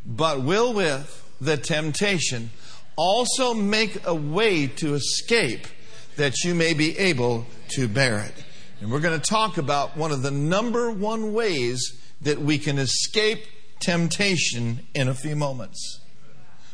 But 0.05 0.43
will 0.43 0.73
with 0.73 1.25
the 1.41 1.57
temptation 1.57 2.51
also 2.99 3.55
make 3.55 4.05
a 4.05 4.15
way 4.15 4.67
to 4.67 4.95
escape 4.95 5.69
that 6.17 6.43
you 6.43 6.53
may 6.53 6.75
be 6.75 6.99
able 6.99 7.47
to 7.69 7.87
bear 7.87 8.19
it. 8.19 8.45
And 8.81 8.91
we're 8.91 9.01
going 9.01 9.19
to 9.19 9.25
talk 9.25 9.57
about 9.57 9.97
one 9.97 10.11
of 10.11 10.23
the 10.23 10.33
number 10.33 10.91
one 10.91 11.33
ways 11.33 11.97
that 12.21 12.41
we 12.41 12.59
can 12.59 12.77
escape 12.77 13.45
temptation 13.79 14.81
in 14.95 15.07
a 15.07 15.15
few 15.15 15.37
moments. 15.37 16.01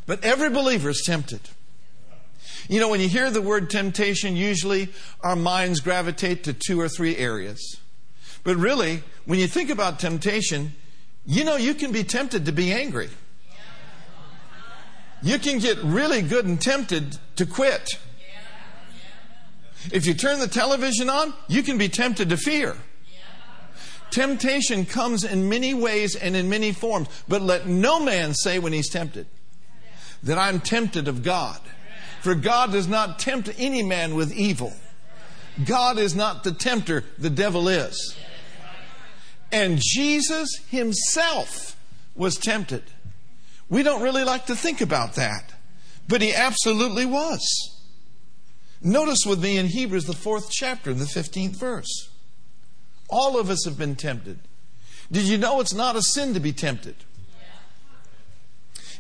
But 0.07 0.25
every 0.25 0.49
believer 0.49 0.89
is 0.89 1.03
tempted. 1.05 1.41
You 2.69 2.81
know, 2.81 2.89
when 2.89 3.01
you 3.01 3.09
hear 3.09 3.31
the 3.31 3.43
word 3.43 3.69
temptation, 3.69 4.35
usually 4.35 4.89
our 5.23 5.37
minds 5.37 5.81
gravitate 5.81 6.45
to 6.45 6.55
two 6.55 6.81
or 6.81 6.89
three 6.89 7.19
areas. 7.19 7.79
But 8.45 8.57
really, 8.57 9.03
when 9.27 9.39
you 9.39 9.47
think 9.47 9.69
about 9.69 9.99
temptation, 9.99 10.73
you 11.27 11.45
know 11.45 11.57
you 11.57 11.75
can 11.75 11.93
be 11.93 12.03
tempted 12.03 12.47
to 12.47 12.53
be 12.53 12.73
angry 12.73 13.11
you 15.25 15.39
can 15.39 15.59
get 15.59 15.79
really 15.83 16.23
good 16.23 16.45
and 16.45 16.61
tempted 16.61 17.19
to 17.37 17.47
quit. 17.47 17.99
If 19.91 20.07
you 20.07 20.15
turn 20.15 20.39
the 20.39 20.49
television 20.49 21.11
on, 21.11 21.35
you 21.49 21.63
can 21.63 21.79
be 21.79 21.89
tempted 21.89 22.29
to 22.29 22.37
fear. 22.37 22.77
Temptation 24.11 24.87
comes 24.87 25.25
in 25.25 25.49
many 25.49 25.75
ways 25.75 26.15
and 26.15 26.37
in 26.37 26.49
many 26.49 26.73
forms, 26.73 27.09
but 27.27 27.43
let 27.43 27.67
no 27.67 27.99
man 27.99 28.33
say 28.33 28.59
when 28.59 28.73
he's 28.73 28.89
tempted 28.89 29.27
that 30.23 30.39
I'm 30.39 30.61
tempted 30.61 31.09
of 31.09 31.23
God. 31.23 31.61
For 32.21 32.35
God 32.35 32.73
does 32.73 32.89
not 32.89 33.19
tempt 33.19 33.51
any 33.59 33.83
man 33.83 34.15
with 34.15 34.33
evil. 34.33 34.73
God 35.65 35.99
is 35.99 36.15
not 36.15 36.45
the 36.45 36.53
tempter, 36.53 37.05
the 37.19 37.31
devil 37.31 37.69
is. 37.69 38.17
And 39.53 39.79
Jesus 39.81 40.57
himself 40.71 41.77
was 42.17 42.37
tempted. 42.37 42.83
We 43.69 43.83
don't 43.83 44.03
really 44.03 44.25
like 44.25 44.47
to 44.47 44.57
think 44.57 44.81
about 44.81 45.15
that, 45.15 45.55
but 46.09 46.23
he 46.23 46.35
absolutely 46.35 47.07
was. 47.07 47.71
Notice 48.83 49.25
with 49.25 49.43
me 49.43 49.57
in 49.57 49.67
Hebrews, 49.67 50.05
the 50.05 50.13
fourth 50.13 50.51
chapter, 50.51 50.93
the 50.93 51.07
15th 51.07 51.57
verse. 51.57 52.11
All 53.09 53.39
of 53.39 53.49
us 53.49 53.65
have 53.65 53.79
been 53.79 53.97
tempted. 53.97 54.39
Did 55.11 55.25
you 55.25 55.39
know 55.39 55.61
it's 55.61 55.73
not 55.73 55.97
a 55.97 56.03
sin 56.03 56.35
to 56.35 56.41
be 56.41 56.53
tempted? 56.53 56.97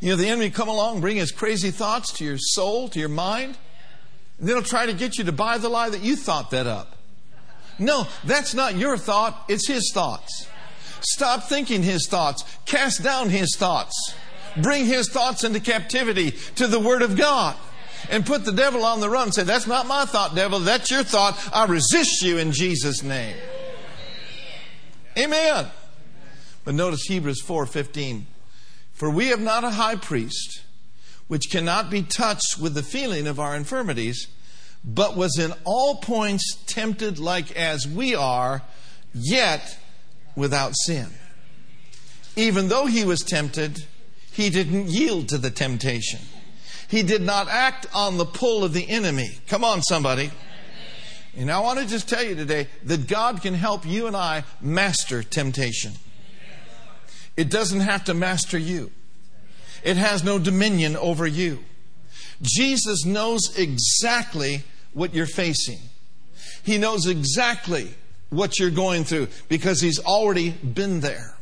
You 0.00 0.10
know, 0.10 0.16
the 0.16 0.28
enemy 0.28 0.50
come 0.50 0.68
along, 0.68 1.00
bring 1.00 1.16
his 1.16 1.32
crazy 1.32 1.70
thoughts 1.70 2.12
to 2.14 2.24
your 2.24 2.38
soul, 2.38 2.88
to 2.88 2.98
your 2.98 3.08
mind, 3.08 3.56
and 4.38 4.48
then 4.48 4.56
he'll 4.56 4.64
try 4.64 4.86
to 4.86 4.92
get 4.92 5.18
you 5.18 5.24
to 5.24 5.32
buy 5.32 5.58
the 5.58 5.68
lie 5.68 5.90
that 5.90 6.02
you 6.02 6.16
thought 6.16 6.50
that 6.50 6.66
up. 6.66 6.96
No, 7.78 8.06
that's 8.24 8.54
not 8.54 8.76
your 8.76 8.96
thought, 8.96 9.44
it's 9.48 9.66
his 9.66 9.90
thoughts. 9.92 10.48
Stop 11.00 11.44
thinking 11.44 11.82
his 11.82 12.06
thoughts. 12.06 12.44
Cast 12.64 13.02
down 13.02 13.28
his 13.28 13.56
thoughts 13.56 14.14
bring 14.62 14.86
his 14.86 15.08
thoughts 15.08 15.44
into 15.44 15.60
captivity 15.60 16.32
to 16.56 16.66
the 16.66 16.80
Word 16.80 17.02
of 17.02 17.16
God 17.16 17.56
and 18.10 18.26
put 18.26 18.44
the 18.44 18.52
devil 18.52 18.84
on 18.84 19.00
the 19.00 19.08
run. 19.10 19.32
Say, 19.32 19.44
that's 19.44 19.66
not 19.66 19.86
my 19.86 20.04
thought, 20.04 20.34
devil. 20.34 20.60
That's 20.60 20.90
your 20.90 21.04
thought. 21.04 21.38
I 21.52 21.66
resist 21.66 22.22
you 22.22 22.38
in 22.38 22.52
Jesus' 22.52 23.02
name. 23.02 23.36
Amen. 25.16 25.66
But 26.64 26.74
notice 26.74 27.04
Hebrews 27.04 27.42
4:15. 27.42 28.24
For 28.92 29.10
we 29.10 29.28
have 29.28 29.40
not 29.40 29.64
a 29.64 29.70
high 29.70 29.96
priest 29.96 30.62
which 31.26 31.50
cannot 31.50 31.90
be 31.90 32.02
touched 32.02 32.58
with 32.60 32.74
the 32.74 32.82
feeling 32.82 33.26
of 33.26 33.40
our 33.40 33.56
infirmities, 33.56 34.28
but 34.84 35.16
was 35.16 35.38
in 35.38 35.52
all 35.64 35.96
points 35.96 36.58
tempted 36.66 37.18
like 37.18 37.50
as 37.56 37.88
we 37.88 38.14
are, 38.14 38.62
yet 39.14 39.78
without 40.36 40.74
sin. 40.84 41.08
Even 42.36 42.68
though 42.68 42.86
he 42.86 43.04
was 43.04 43.20
tempted, 43.20 43.84
he 44.34 44.50
didn't 44.50 44.88
yield 44.88 45.28
to 45.28 45.38
the 45.38 45.50
temptation. 45.50 46.18
He 46.88 47.04
did 47.04 47.22
not 47.22 47.48
act 47.48 47.86
on 47.94 48.18
the 48.18 48.24
pull 48.24 48.64
of 48.64 48.72
the 48.72 48.88
enemy. 48.88 49.28
Come 49.46 49.62
on, 49.64 49.80
somebody. 49.80 50.32
And 51.36 51.50
I 51.50 51.60
want 51.60 51.78
to 51.78 51.86
just 51.86 52.08
tell 52.08 52.22
you 52.22 52.34
today 52.34 52.66
that 52.84 53.06
God 53.06 53.42
can 53.42 53.54
help 53.54 53.86
you 53.86 54.08
and 54.08 54.16
I 54.16 54.42
master 54.60 55.22
temptation. 55.22 55.92
It 57.36 57.48
doesn't 57.48 57.80
have 57.80 58.04
to 58.04 58.14
master 58.14 58.58
you, 58.58 58.90
it 59.84 59.96
has 59.96 60.24
no 60.24 60.38
dominion 60.38 60.96
over 60.96 61.26
you. 61.26 61.60
Jesus 62.42 63.04
knows 63.04 63.56
exactly 63.56 64.62
what 64.92 65.14
you're 65.14 65.26
facing, 65.26 65.78
He 66.64 66.76
knows 66.76 67.06
exactly 67.06 67.94
what 68.30 68.58
you're 68.58 68.70
going 68.70 69.04
through 69.04 69.28
because 69.48 69.80
He's 69.80 70.00
already 70.00 70.50
been 70.50 71.00
there. 71.00 71.33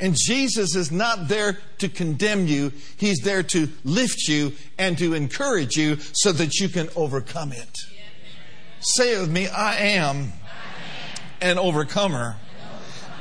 And 0.00 0.16
Jesus 0.16 0.74
is 0.74 0.90
not 0.90 1.28
there 1.28 1.58
to 1.78 1.88
condemn 1.88 2.46
you, 2.46 2.72
He's 2.96 3.18
there 3.18 3.42
to 3.44 3.68
lift 3.84 4.28
you 4.28 4.52
and 4.78 4.96
to 4.98 5.14
encourage 5.14 5.76
you 5.76 5.96
so 6.12 6.32
that 6.32 6.54
you 6.56 6.68
can 6.68 6.88
overcome 6.96 7.52
it. 7.52 7.78
Say 8.80 9.14
it 9.14 9.20
with 9.20 9.30
me 9.30 9.48
I 9.48 9.76
am 9.76 10.32
an 11.40 11.58
overcomer, 11.58 12.36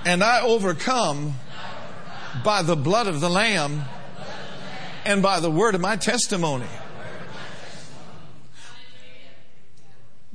and 0.05 0.23
I 0.23 0.41
overcome 0.41 1.35
by 2.43 2.61
the 2.61 2.75
blood 2.75 3.07
of 3.07 3.21
the 3.21 3.29
Lamb 3.29 3.83
and 5.05 5.21
by 5.21 5.39
the 5.39 5.49
word 5.49 5.75
of 5.75 5.81
my 5.81 5.95
testimony. 5.95 6.67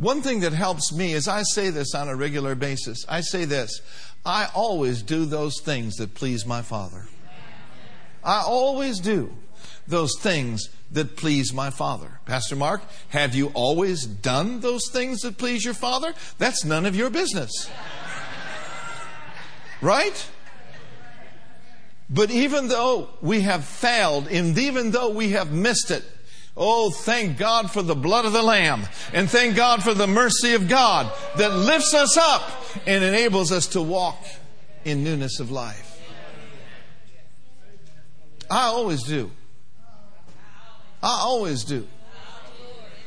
One 0.02 0.20
thing 0.20 0.40
that 0.40 0.52
helps 0.52 0.92
me 0.92 1.12
is 1.12 1.28
I 1.28 1.44
say 1.44 1.70
this 1.70 1.94
on 1.94 2.08
a 2.08 2.16
regular 2.16 2.56
basis. 2.56 3.06
I 3.08 3.20
say 3.20 3.44
this 3.44 3.80
I 4.26 4.48
always 4.52 5.00
do 5.00 5.24
those 5.24 5.60
things 5.60 5.94
that 5.98 6.14
please 6.14 6.44
my 6.44 6.60
Father. 6.60 7.06
I 8.24 8.42
always 8.44 8.98
do 8.98 9.32
those 9.86 10.18
things 10.18 10.68
that 10.90 11.16
please 11.16 11.54
my 11.54 11.70
Father. 11.70 12.18
Pastor 12.26 12.56
Mark, 12.56 12.82
have 13.10 13.36
you 13.36 13.52
always 13.54 14.04
done 14.04 14.58
those 14.58 14.90
things 14.90 15.20
that 15.20 15.38
please 15.38 15.64
your 15.64 15.72
Father? 15.72 16.14
That's 16.36 16.64
none 16.64 16.84
of 16.84 16.96
your 16.96 17.08
business. 17.08 17.70
Right? 19.80 20.28
But 22.10 22.32
even 22.32 22.66
though 22.66 23.10
we 23.20 23.42
have 23.42 23.64
failed, 23.64 24.26
and 24.26 24.58
even 24.58 24.90
though 24.90 25.10
we 25.10 25.30
have 25.30 25.52
missed 25.52 25.92
it, 25.92 26.04
Oh, 26.56 26.90
thank 26.90 27.38
God 27.38 27.70
for 27.70 27.82
the 27.82 27.94
blood 27.94 28.24
of 28.24 28.32
the 28.32 28.42
Lamb. 28.42 28.82
And 29.12 29.28
thank 29.28 29.56
God 29.56 29.82
for 29.82 29.94
the 29.94 30.06
mercy 30.06 30.54
of 30.54 30.68
God 30.68 31.10
that 31.36 31.52
lifts 31.54 31.94
us 31.94 32.16
up 32.16 32.42
and 32.86 33.02
enables 33.02 33.52
us 33.52 33.68
to 33.68 33.82
walk 33.82 34.22
in 34.84 35.02
newness 35.02 35.40
of 35.40 35.50
life. 35.50 35.88
I 38.50 38.64
always 38.64 39.02
do. 39.02 39.30
I 41.02 41.20
always 41.22 41.64
do. 41.64 41.86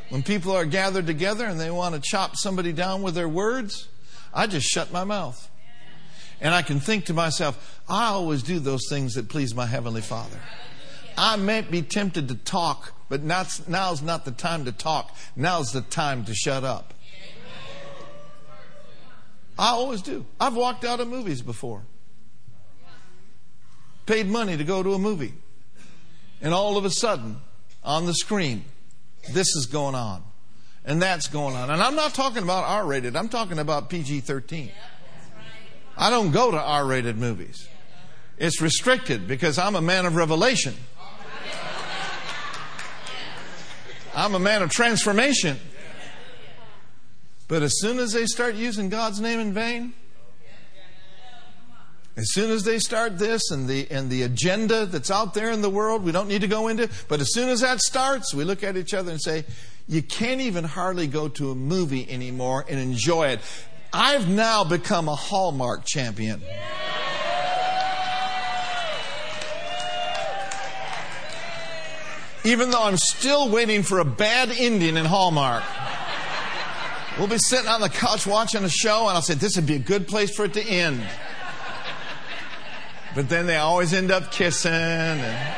When 0.10 0.24
people 0.24 0.52
are 0.54 0.66
gathered 0.66 1.06
together 1.06 1.46
and 1.46 1.60
they 1.60 1.72
want 1.72 1.96
to 1.96 2.02
chop 2.02 2.36
somebody 2.36 2.74
down 2.74 3.04
with 3.04 3.16
their 3.16 3.30
words, 3.30 3.88
I 4.34 4.48
just 4.48 4.68
shut 4.68 4.92
my 4.92 5.04
mouth. 5.04 5.50
And 6.42 6.54
I 6.54 6.62
can 6.62 6.80
think 6.80 7.06
to 7.06 7.14
myself, 7.14 7.82
I 7.88 8.08
always 8.08 8.44
do 8.44 8.60
those 8.60 8.88
things 8.90 9.14
that 9.14 9.30
please 9.30 9.56
my 9.56 9.66
Heavenly 9.66 10.02
Father. 10.02 10.40
I 11.18 11.36
may 11.38 11.62
be 11.62 11.82
tempted 11.82 12.28
to 12.28 12.36
talk, 12.36 12.94
but 13.10 13.24
now's 13.24 14.02
not 14.02 14.26
the 14.26 14.32
time 14.32 14.66
to 14.66 14.72
talk. 14.72 15.16
Now's 15.36 15.72
the 15.72 15.82
time 15.82 16.26
to 16.26 16.34
shut 16.34 16.64
up. 16.64 16.94
I 19.58 19.70
always 19.70 20.02
do. 20.02 20.26
I've 20.40 20.56
walked 20.56 20.84
out 20.84 21.00
of 21.00 21.08
movies 21.08 21.42
before. 21.42 21.84
Paid 24.06 24.28
money 24.28 24.58
to 24.58 24.64
go 24.64 24.84
to 24.84 24.94
a 24.94 25.00
movie. 25.00 25.34
And 26.42 26.54
all 26.54 26.78
of 26.78 26.86
a 26.86 26.90
sudden, 26.90 27.38
on 27.84 28.06
the 28.06 28.14
screen, 28.14 28.66
this 29.32 29.48
is 29.56 29.68
going 29.68 29.96
on. 29.96 30.24
And 30.84 31.02
that's 31.02 31.28
going 31.28 31.56
on. 31.56 31.72
And 31.72 31.82
I'm 31.82 31.96
not 31.96 32.14
talking 32.14 32.44
about 32.44 32.66
R 32.66 32.86
rated, 32.86 33.16
I'm 33.16 33.30
talking 33.30 33.58
about 33.58 33.90
PG 33.90 34.20
13. 34.22 34.72
I 35.98 36.10
don't 36.10 36.32
go 36.32 36.52
to 36.52 36.62
R 36.62 36.86
rated 36.86 37.18
movies. 37.18 37.68
It's 38.38 38.62
restricted 38.62 39.28
because 39.28 39.58
I'm 39.58 39.76
a 39.76 39.82
man 39.82 40.06
of 40.06 40.16
revelation. 40.16 40.76
I'm 44.16 44.34
a 44.34 44.40
man 44.40 44.62
of 44.62 44.70
transformation. 44.70 45.60
But 47.48 47.62
as 47.62 47.80
soon 47.80 48.00
as 48.00 48.14
they 48.14 48.26
start 48.26 48.56
using 48.56 48.90
God's 48.90 49.20
name 49.20 49.40
in 49.40 49.54
vain, 49.54 49.94
as 52.18 52.32
soon 52.32 52.50
as 52.50 52.64
they 52.64 52.80
start 52.80 53.20
this 53.20 53.52
and 53.52 53.68
the, 53.68 53.88
and 53.92 54.10
the 54.10 54.24
agenda 54.24 54.86
that's 54.86 55.12
out 55.12 55.34
there 55.34 55.52
in 55.52 55.62
the 55.62 55.70
world, 55.70 56.04
we 56.04 56.14
don't 56.14 56.30
need 56.30 56.42
to 56.42 56.48
go 56.48 56.70
into, 56.70 56.90
but 57.10 57.20
as 57.20 57.34
soon 57.34 57.50
as 57.50 57.60
that 57.60 57.82
starts, 57.82 58.34
we 58.34 58.46
look 58.46 58.64
at 58.64 58.78
each 58.78 58.94
other 58.94 59.12
and 59.12 59.22
say, 59.22 59.44
you 59.88 60.02
can't 60.02 60.40
even 60.40 60.64
hardly 60.64 61.08
go 61.08 61.28
to 61.28 61.52
a 61.52 61.56
movie 61.56 62.10
anymore 62.10 62.66
and 62.70 62.80
enjoy 62.80 63.28
it. 63.28 63.42
I've 63.92 64.30
now 64.30 64.64
become 64.64 65.10
a 65.10 65.16
Hallmark 65.16 65.86
champion. 65.86 66.42
Even 72.46 72.70
though 72.70 72.84
I'm 72.84 72.98
still 72.98 73.50
waiting 73.50 73.82
for 73.82 74.00
a 74.00 74.06
bad 74.06 74.52
ending 74.52 74.98
in 74.98 75.06
Hallmark. 75.06 75.64
We'll 77.18 77.28
be 77.28 77.38
sitting 77.38 77.68
on 77.68 77.82
the 77.82 77.90
couch 77.90 78.28
watching 78.28 78.64
a 78.64 78.70
show, 78.70 79.08
and 79.08 79.16
I'll 79.16 79.22
say, 79.22 79.34
This 79.34 79.56
would 79.56 79.66
be 79.66 79.76
a 79.76 79.80
good 79.80 80.08
place 80.08 80.36
for 80.36 80.46
it 80.46 80.54
to 80.54 80.62
end. 80.62 81.02
But 83.16 83.30
then 83.30 83.48
they 83.48 83.56
always 83.56 83.94
end 83.94 84.12
up 84.12 84.32
kissing 84.32 84.72
and 84.72 85.56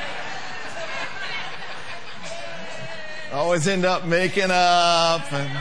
always 3.33 3.67
end 3.67 3.83
up 3.83 4.05
making 4.05 4.51
up. 4.51 5.33
And 5.33 5.59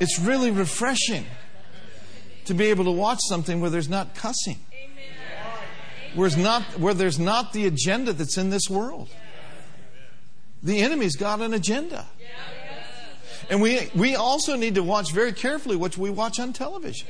it's 0.00 0.18
really 0.18 0.50
refreshing 0.50 1.26
to 2.46 2.54
be 2.54 2.66
able 2.66 2.84
to 2.84 2.90
watch 2.90 3.20
something 3.28 3.60
where 3.60 3.70
there's 3.70 3.90
not 3.90 4.14
cussing. 4.14 4.58
Where, 6.14 6.36
not, 6.36 6.62
where 6.78 6.94
there's 6.94 7.18
not 7.18 7.52
the 7.52 7.66
agenda 7.66 8.12
that's 8.12 8.36
in 8.36 8.50
this 8.50 8.68
world. 8.68 9.08
The 10.62 10.80
enemy's 10.80 11.16
got 11.16 11.40
an 11.40 11.54
agenda. 11.54 12.06
And 13.48 13.60
we, 13.60 13.90
we 13.94 14.14
also 14.14 14.56
need 14.56 14.76
to 14.76 14.82
watch 14.82 15.12
very 15.12 15.32
carefully 15.32 15.76
what 15.76 15.96
we 15.96 16.10
watch 16.10 16.38
on 16.38 16.52
television. 16.52 17.08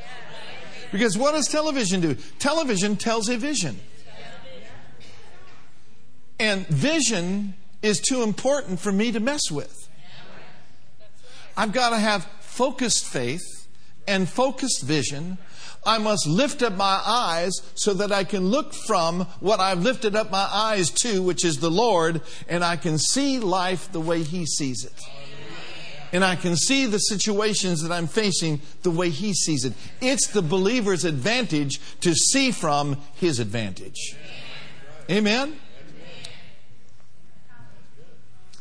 Because 0.93 1.17
what 1.17 1.33
does 1.33 1.47
television 1.49 2.01
do? 2.01 2.15
Television 2.39 2.97
tells 2.97 3.29
a 3.29 3.37
vision. 3.37 3.79
And 6.39 6.67
vision 6.67 7.55
is 7.83 8.01
too 8.01 8.23
important 8.23 8.81
for 8.81 8.91
me 8.91 9.13
to 9.13 9.21
mess 9.21 9.51
with. 9.51 9.77
I've 11.57 11.73
got 11.73 11.91
to 11.91 11.99
have 11.99 12.25
focused 12.41 13.05
faith 13.05 13.43
and 14.09 14.29
focused 14.29 14.83
vision 14.83 15.37
I 15.85 15.99
must 15.99 16.27
lift 16.27 16.63
up 16.63 16.75
my 16.75 17.01
eyes 17.05 17.53
so 17.75 17.95
that 17.95 18.13
I 18.13 18.25
can 18.25 18.49
look 18.49 18.75
from 18.75 19.21
what 19.41 19.61
I've 19.61 19.83
lifted 19.83 20.15
up 20.15 20.31
my 20.31 20.49
eyes 20.53 20.91
to, 20.91 21.23
which 21.23 21.45
is 21.45 21.59
the 21.59 21.71
Lord, 21.71 22.21
and 22.49 22.63
I 22.63 22.77
can 22.77 22.99
see 22.99 23.39
life 23.39 23.91
the 23.91 24.01
way 24.01 24.23
He 24.23 24.45
sees 24.45 24.85
it. 24.85 24.93
And 26.13 26.25
I 26.25 26.37
can 26.37 26.57
see 26.57 26.87
the 26.87 26.99
situations 26.99 27.83
that 27.83 27.93
I'm 27.93 28.09
facing 28.09 28.61
the 28.83 28.91
way 28.91 29.11
He 29.11 29.33
sees 29.33 29.65
it. 29.65 29.73
It's 30.01 30.27
the 30.27 30.43
believer's 30.43 31.05
advantage 31.05 31.81
to 32.01 32.15
see 32.15 32.51
from 32.51 32.99
His 33.15 33.39
advantage. 33.39 34.17
Amen? 35.09 35.57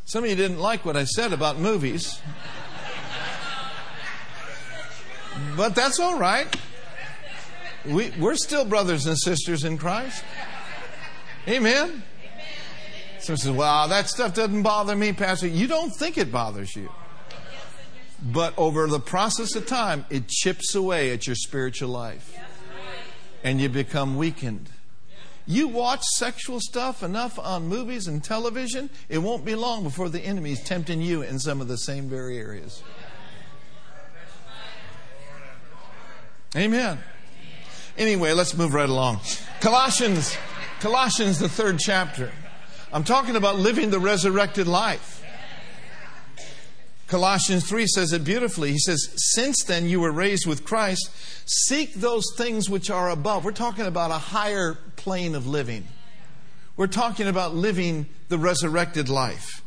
Some 0.05 0.23
of 0.23 0.29
you 0.29 0.35
didn't 0.35 0.59
like 0.59 0.85
what 0.85 0.95
I 0.95 1.03
said 1.03 1.33
about 1.33 1.59
movies. 1.59 2.19
But 5.55 5.75
that's 5.75 5.99
all 5.99 6.17
right. 6.17 6.47
We, 7.89 8.11
we're 8.19 8.35
still 8.35 8.65
brothers 8.65 9.05
and 9.05 9.17
sisters 9.17 9.63
in 9.63 9.77
Christ. 9.77 10.23
Amen. 11.47 12.03
Someone 13.19 13.37
says, 13.37 13.51
well, 13.51 13.87
that 13.87 14.07
stuff 14.07 14.33
doesn't 14.33 14.63
bother 14.63 14.95
me, 14.95 15.13
Pastor. 15.13 15.47
You 15.47 15.67
don't 15.67 15.89
think 15.89 16.17
it 16.17 16.31
bothers 16.31 16.75
you. 16.75 16.89
But 18.21 18.53
over 18.57 18.87
the 18.87 18.99
process 18.99 19.55
of 19.55 19.65
time, 19.65 20.05
it 20.09 20.27
chips 20.27 20.75
away 20.75 21.11
at 21.11 21.25
your 21.25 21.35
spiritual 21.35 21.89
life. 21.89 22.37
And 23.43 23.59
you 23.59 23.69
become 23.69 24.17
weakened. 24.17 24.69
You 25.47 25.67
watch 25.67 26.03
sexual 26.17 26.59
stuff 26.59 27.01
enough 27.01 27.39
on 27.39 27.67
movies 27.67 28.07
and 28.07 28.23
television, 28.23 28.89
it 29.07 29.17
won't 29.17 29.43
be 29.43 29.55
long 29.55 29.81
before 29.81 30.07
the 30.07 30.19
enemy 30.19 30.51
is 30.51 30.61
tempting 30.61 31.01
you 31.01 31.23
in 31.23 31.39
some 31.39 31.59
of 31.59 31.67
the 31.67 31.77
same 31.77 32.07
very 32.07 32.37
areas. 32.37 32.83
Amen. 36.55 36.99
Anyway, 37.99 38.31
let's 38.31 38.55
move 38.55 38.73
right 38.73 38.87
along. 38.87 39.19
Colossians, 39.59 40.37
Colossians, 40.79 41.37
the 41.37 41.49
third 41.49 41.77
chapter. 41.79 42.31
I'm 42.93 43.03
talking 43.03 43.35
about 43.35 43.57
living 43.57 43.89
the 43.89 43.99
resurrected 43.99 44.69
life. 44.69 45.21
Colossians 47.07 47.67
3 47.67 47.85
says 47.87 48.13
it 48.13 48.23
beautifully. 48.23 48.71
He 48.71 48.79
says, 48.79 49.09
Since 49.33 49.65
then 49.65 49.85
you 49.85 49.99
were 49.99 50.13
raised 50.13 50.47
with 50.47 50.63
Christ, 50.63 51.11
seek 51.45 51.93
those 51.93 52.23
things 52.37 52.69
which 52.69 52.89
are 52.89 53.09
above. 53.09 53.43
We're 53.43 53.51
talking 53.51 53.85
about 53.85 54.11
a 54.11 54.17
higher 54.17 54.77
plane 54.95 55.35
of 55.35 55.45
living. 55.45 55.85
We're 56.77 56.87
talking 56.87 57.27
about 57.27 57.53
living 57.53 58.05
the 58.29 58.37
resurrected 58.37 59.09
life. 59.09 59.61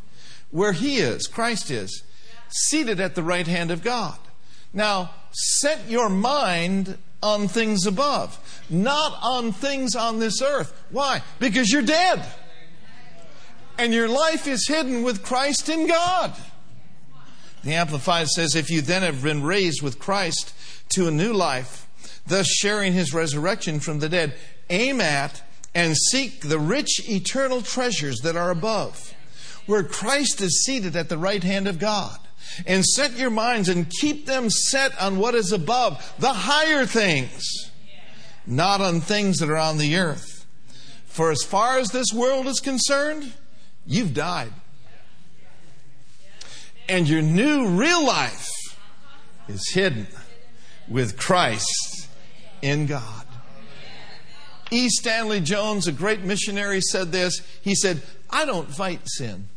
Where 0.51 0.73
He 0.73 0.97
is, 0.97 1.27
Christ 1.27 1.71
is, 1.71 2.03
seated 2.49 2.99
at 2.99 3.15
the 3.15 3.23
right 3.23 3.47
hand 3.47 3.71
of 3.71 3.85
God. 3.85 4.19
Now, 4.73 5.11
set 5.33 5.91
your 5.91 6.09
mind 6.09 6.97
on 7.23 7.49
things 7.49 7.87
above, 7.87 8.39
not 8.69 9.19
on 9.23 9.53
things 9.53 9.95
on 9.95 10.19
this 10.19 10.43
earth. 10.43 10.73
Why? 10.91 11.23
Because 11.39 11.71
you're 11.71 11.83
dead. 11.83 12.25
And 13.79 13.95
your 13.95 14.09
life 14.09 14.47
is 14.47 14.69
hidden 14.69 15.03
with 15.03 15.23
Christ 15.23 15.69
in 15.69 15.87
God. 15.87 16.35
The 17.65 17.75
Amplified 17.75 18.29
says, 18.29 18.55
If 18.55 18.71
you 18.71 18.83
then 18.83 19.03
have 19.03 19.23
been 19.23 19.43
raised 19.43 19.83
with 19.83 19.99
Christ 19.99 20.53
to 20.91 21.07
a 21.07 21.13
new 21.13 21.33
life, 21.33 21.87
thus 22.27 22.47
sharing 22.49 22.93
his 22.93 23.15
resurrection 23.15 23.81
from 23.81 24.01
the 24.01 24.09
dead, 24.09 24.35
aim 24.69 25.01
at 25.01 25.43
and 25.75 25.97
seek 25.97 26.41
the 26.41 26.59
rich 26.59 27.09
eternal 27.09 27.63
treasures 27.63 28.21
that 28.21 28.37
are 28.37 28.51
above, 28.51 29.15
where 29.67 29.83
Christ 29.83 30.41
is 30.41 30.65
seated 30.65 30.97
at 30.97 31.09
the 31.09 31.19
right 31.19 31.43
hand 31.43 31.67
of 31.67 31.79
God 31.79 32.19
and 32.67 32.85
set 32.85 33.17
your 33.17 33.31
minds 33.31 33.69
and 33.69 33.91
keep 33.91 34.27
them 34.27 34.51
set 34.51 34.99
on 35.01 35.19
what 35.19 35.35
is 35.35 35.53
above, 35.53 36.15
the 36.19 36.33
higher 36.33 36.87
things, 36.87 37.71
not 38.47 38.81
on 38.81 39.01
things 39.01 39.39
that 39.39 39.51
are 39.51 39.57
on 39.57 39.79
the 39.79 39.97
earth. 39.97 40.47
For 41.07 41.31
as 41.31 41.43
far 41.43 41.79
as 41.79 41.91
this 41.91 42.13
world 42.13 42.47
is 42.47 42.61
concerned, 42.61 43.33
you've 43.87 44.15
died. 44.15 44.53
And 46.89 47.09
your 47.09 47.23
new 47.23 47.69
real 47.69 48.05
life 48.05 48.49
is 49.49 49.71
hidden 49.71 50.07
with 50.89 51.17
Christ 51.19 52.09
in 52.61 52.87
God. 52.87 53.27
E. 54.71 54.89
Stanley 54.89 55.41
Jones, 55.41 55.87
a 55.87 55.93
great 55.93 56.23
missionary, 56.23 56.81
said 56.81 57.13
this. 57.13 57.43
He 57.61 57.75
said, 57.75 58.03
I 58.31 58.47
don't 58.47 58.71
fight 58.71 59.01
sin. 59.05 59.49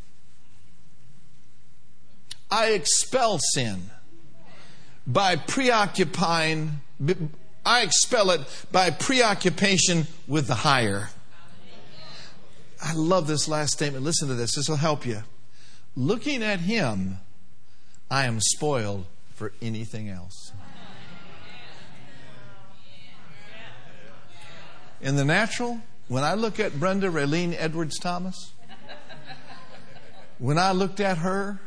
I 2.49 2.71
expel 2.71 3.39
sin 3.39 3.89
by 5.07 5.35
preoccupying, 5.35 6.81
I 7.65 7.81
expel 7.81 8.31
it 8.31 8.41
by 8.71 8.91
preoccupation 8.91 10.07
with 10.27 10.47
the 10.47 10.55
higher. 10.55 11.09
I 12.83 12.93
love 12.93 13.27
this 13.27 13.47
last 13.47 13.73
statement. 13.73 14.03
Listen 14.03 14.27
to 14.27 14.35
this, 14.35 14.55
this 14.55 14.69
will 14.69 14.75
help 14.75 15.05
you. 15.05 15.23
Looking 15.95 16.43
at 16.43 16.59
Him, 16.61 17.17
I 18.11 18.25
am 18.25 18.39
spoiled 18.39 19.05
for 19.33 19.53
anything 19.61 20.09
else. 20.09 20.51
In 25.01 25.15
the 25.15 25.25
natural, 25.25 25.81
when 26.07 26.23
I 26.23 26.33
look 26.33 26.59
at 26.59 26.79
Brenda 26.79 27.09
Raylene 27.09 27.55
Edwards 27.57 27.99
Thomas, 27.99 28.53
When 30.37 30.57
I 30.57 30.71
looked 30.71 30.99
at 30.99 31.19
her 31.19 31.59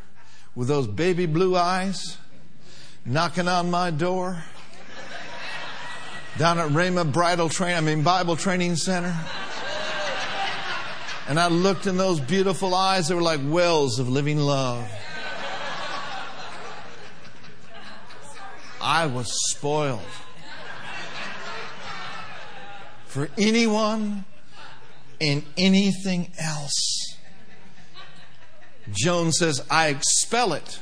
with 0.59 0.67
those 0.67 0.89
baby 0.89 1.25
blue 1.25 1.57
eyes 1.57 2.19
knocking 3.07 3.47
on 3.47 3.71
my 3.71 3.93
door 3.93 4.43
down 6.37 6.59
at 6.59 6.69
Rhema 6.71 7.13
Bridal 7.13 7.49
Train, 7.49 7.77
I 7.77 7.81
mean 7.81 8.03
Bible 8.03 8.35
Training 8.35 8.75
Center. 8.75 9.17
And 11.29 11.39
I 11.39 11.47
looked 11.47 11.87
in 11.87 11.97
those 11.97 12.19
beautiful 12.19 12.75
eyes, 12.75 13.07
they 13.07 13.15
were 13.15 13.23
like 13.23 13.39
wells 13.45 14.01
of 14.01 14.09
living 14.09 14.39
love. 14.39 14.85
I 18.81 19.07
was 19.07 19.29
spoiled. 19.51 20.01
For 23.07 23.31
anyone 23.39 24.25
and 25.21 25.45
anything 25.57 26.33
else. 26.37 27.08
Jones 28.93 29.39
says, 29.39 29.65
I 29.71 29.89
expel 29.89 30.53
it 30.53 30.81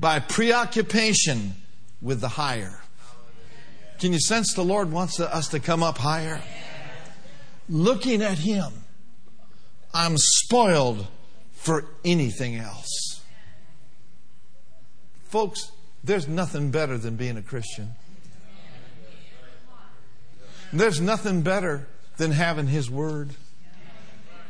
by 0.00 0.18
preoccupation 0.18 1.54
with 2.02 2.20
the 2.20 2.28
higher. 2.28 2.80
Can 3.98 4.12
you 4.12 4.20
sense 4.20 4.54
the 4.54 4.64
Lord 4.64 4.90
wants 4.90 5.20
us 5.20 5.48
to 5.48 5.60
come 5.60 5.82
up 5.82 5.98
higher? 5.98 6.40
Looking 7.68 8.22
at 8.22 8.38
Him, 8.38 8.72
I'm 9.92 10.16
spoiled 10.18 11.06
for 11.52 11.86
anything 12.04 12.56
else. 12.56 13.22
Folks, 15.28 15.72
there's 16.02 16.28
nothing 16.28 16.70
better 16.70 16.98
than 16.98 17.16
being 17.16 17.36
a 17.36 17.42
Christian. 17.42 17.92
There's 20.72 21.00
nothing 21.00 21.42
better 21.42 21.86
than 22.16 22.32
having 22.32 22.66
His 22.66 22.90
Word. 22.90 23.30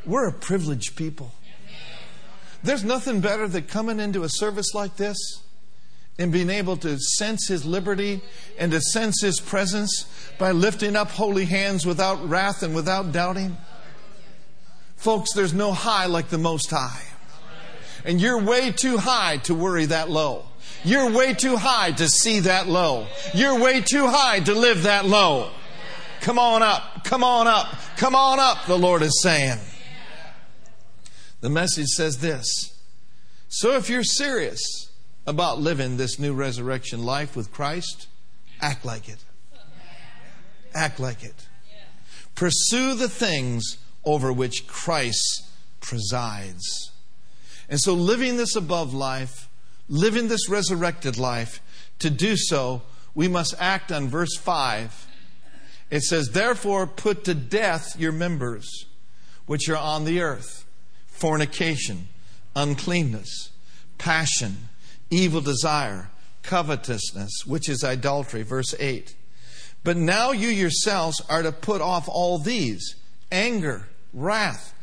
We're 0.05 0.27
a 0.27 0.33
privileged 0.33 0.95
people. 0.95 1.31
There's 2.65 2.83
nothing 2.83 3.21
better 3.21 3.47
than 3.47 3.63
coming 3.65 3.99
into 3.99 4.23
a 4.23 4.29
service 4.29 4.73
like 4.73 4.95
this 4.97 5.17
and 6.17 6.31
being 6.31 6.49
able 6.49 6.77
to 6.77 6.97
sense 6.97 7.47
His 7.47 7.63
liberty 7.63 8.21
and 8.57 8.71
to 8.71 8.81
sense 8.81 9.21
His 9.21 9.39
presence 9.39 10.05
by 10.39 10.49
lifting 10.49 10.95
up 10.95 11.11
holy 11.11 11.45
hands 11.45 11.85
without 11.85 12.27
wrath 12.27 12.63
and 12.63 12.73
without 12.73 13.11
doubting. 13.11 13.55
Folks, 14.95 15.33
there's 15.33 15.53
no 15.53 15.73
high 15.73 16.07
like 16.07 16.29
the 16.29 16.39
Most 16.39 16.71
High. 16.71 17.03
And 18.03 18.19
you're 18.19 18.41
way 18.41 18.71
too 18.71 18.97
high 18.97 19.37
to 19.43 19.53
worry 19.53 19.85
that 19.85 20.09
low. 20.09 20.45
You're 20.83 21.11
way 21.11 21.35
too 21.35 21.57
high 21.57 21.91
to 21.91 22.07
see 22.07 22.39
that 22.41 22.67
low. 22.67 23.05
You're 23.35 23.59
way 23.59 23.81
too 23.81 24.07
high 24.07 24.39
to 24.39 24.55
live 24.55 24.83
that 24.83 25.05
low. 25.05 25.51
Come 26.21 26.39
on 26.39 26.63
up, 26.63 27.03
come 27.03 27.23
on 27.23 27.45
up, 27.45 27.67
come 27.97 28.15
on 28.15 28.39
up, 28.39 28.65
the 28.65 28.77
Lord 28.77 29.03
is 29.03 29.21
saying. 29.21 29.59
The 31.45 31.51
message 31.51 31.89
says 31.89 32.17
this 32.17 32.73
So 33.49 33.75
if 33.75 33.87
you're 33.87 34.03
serious 34.03 34.89
about 35.27 35.61
living 35.61 35.95
this 35.95 36.17
new 36.17 36.33
resurrection 36.33 37.03
life 37.03 37.35
with 37.35 37.51
Christ, 37.51 38.07
act 38.61 38.83
like 38.83 39.07
it. 39.07 39.23
Act 40.73 40.99
like 40.99 41.23
it. 41.23 41.45
Pursue 42.33 42.95
the 42.95 43.07
things 43.07 43.77
over 44.03 44.33
which 44.33 44.65
Christ 44.65 45.45
presides. 45.81 46.91
And 47.69 47.79
so, 47.79 47.93
living 47.93 48.37
this 48.37 48.55
above 48.55 48.95
life, 48.95 49.47
living 49.87 50.29
this 50.29 50.49
resurrected 50.49 51.19
life, 51.19 51.61
to 51.99 52.09
do 52.09 52.35
so, 52.35 52.81
we 53.13 53.27
must 53.27 53.53
act 53.59 53.91
on 53.91 54.07
verse 54.07 54.35
5. 54.35 55.07
It 55.91 56.01
says, 56.01 56.29
Therefore, 56.29 56.87
put 56.87 57.23
to 57.25 57.35
death 57.35 57.99
your 57.99 58.13
members 58.13 58.87
which 59.45 59.69
are 59.69 59.77
on 59.77 60.05
the 60.05 60.21
earth 60.21 60.64
fornication, 61.15 62.07
uncleanness, 62.55 63.49
passion, 63.97 64.69
evil 65.09 65.41
desire, 65.41 66.09
covetousness, 66.43 67.45
which 67.45 67.69
is 67.69 67.83
idolatry. 67.83 68.43
Verse 68.43 68.75
8. 68.79 69.15
But 69.83 69.97
now 69.97 70.31
you 70.31 70.49
yourselves 70.49 71.21
are 71.29 71.43
to 71.43 71.51
put 71.51 71.81
off 71.81 72.09
all 72.09 72.37
these 72.37 72.95
anger, 73.31 73.87
wrath, 74.13 74.73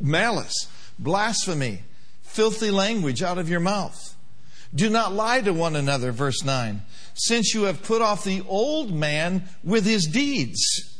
malice, 0.00 0.68
blasphemy, 0.98 1.82
filthy 2.22 2.70
language 2.70 3.22
out 3.22 3.38
of 3.38 3.48
your 3.48 3.60
mouth. 3.60 4.14
Do 4.74 4.90
not 4.90 5.14
lie 5.14 5.40
to 5.40 5.52
one 5.52 5.74
another, 5.74 6.12
verse 6.12 6.44
9, 6.44 6.82
since 7.14 7.54
you 7.54 7.62
have 7.62 7.82
put 7.82 8.02
off 8.02 8.24
the 8.24 8.42
old 8.46 8.92
man 8.92 9.44
with 9.64 9.86
his 9.86 10.06
deeds. 10.06 10.95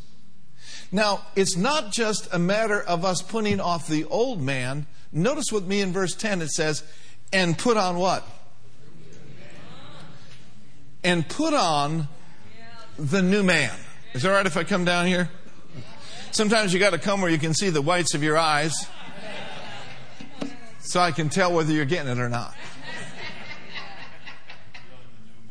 Now, 0.93 1.27
it's 1.35 1.57
not 1.57 1.93
just 1.93 2.33
a 2.33 2.39
matter 2.39 2.81
of 2.81 3.05
us 3.05 3.23
putting 3.23 3.61
off 3.61 3.89
the 3.89 4.05
old 4.05 4.41
man. 4.41 4.87
Notice 5.13 5.51
with 5.51 5.67
me 5.67 5.81
in 5.81 5.93
verse 5.93 6.15
10 6.15 6.43
it 6.43 6.51
says, 6.51 6.85
and 7.33 7.59
put 7.59 7.77
on 7.77 7.97
what? 7.97 8.27
And 11.03 11.29
put 11.29 11.55
on 11.55 12.09
the 12.99 13.23
new 13.23 13.43
man. 13.43 13.75
Is 14.15 14.25
it 14.25 14.29
all 14.29 14.35
right 14.35 14.47
if 14.47 14.57
I 14.57 14.65
come 14.65 14.85
down 14.85 15.07
here? 15.07 15.31
Sometimes 16.31 16.73
you 16.73 16.79
got 16.79 16.91
to 16.91 16.99
come 16.99 17.21
where 17.21 17.31
you 17.31 17.39
can 17.39 17.55
see 17.55 17.71
the 17.71 17.83
whites 17.83 18.15
of 18.15 18.23
your 18.23 18.37
eyes 18.37 18.87
so 20.81 21.01
I 21.01 21.11
can 21.11 21.29
tell 21.29 21.53
whether 21.53 21.73
you're 21.73 21.85
getting 21.85 22.13
it 22.13 22.19
or 22.19 22.29
not. 22.29 22.55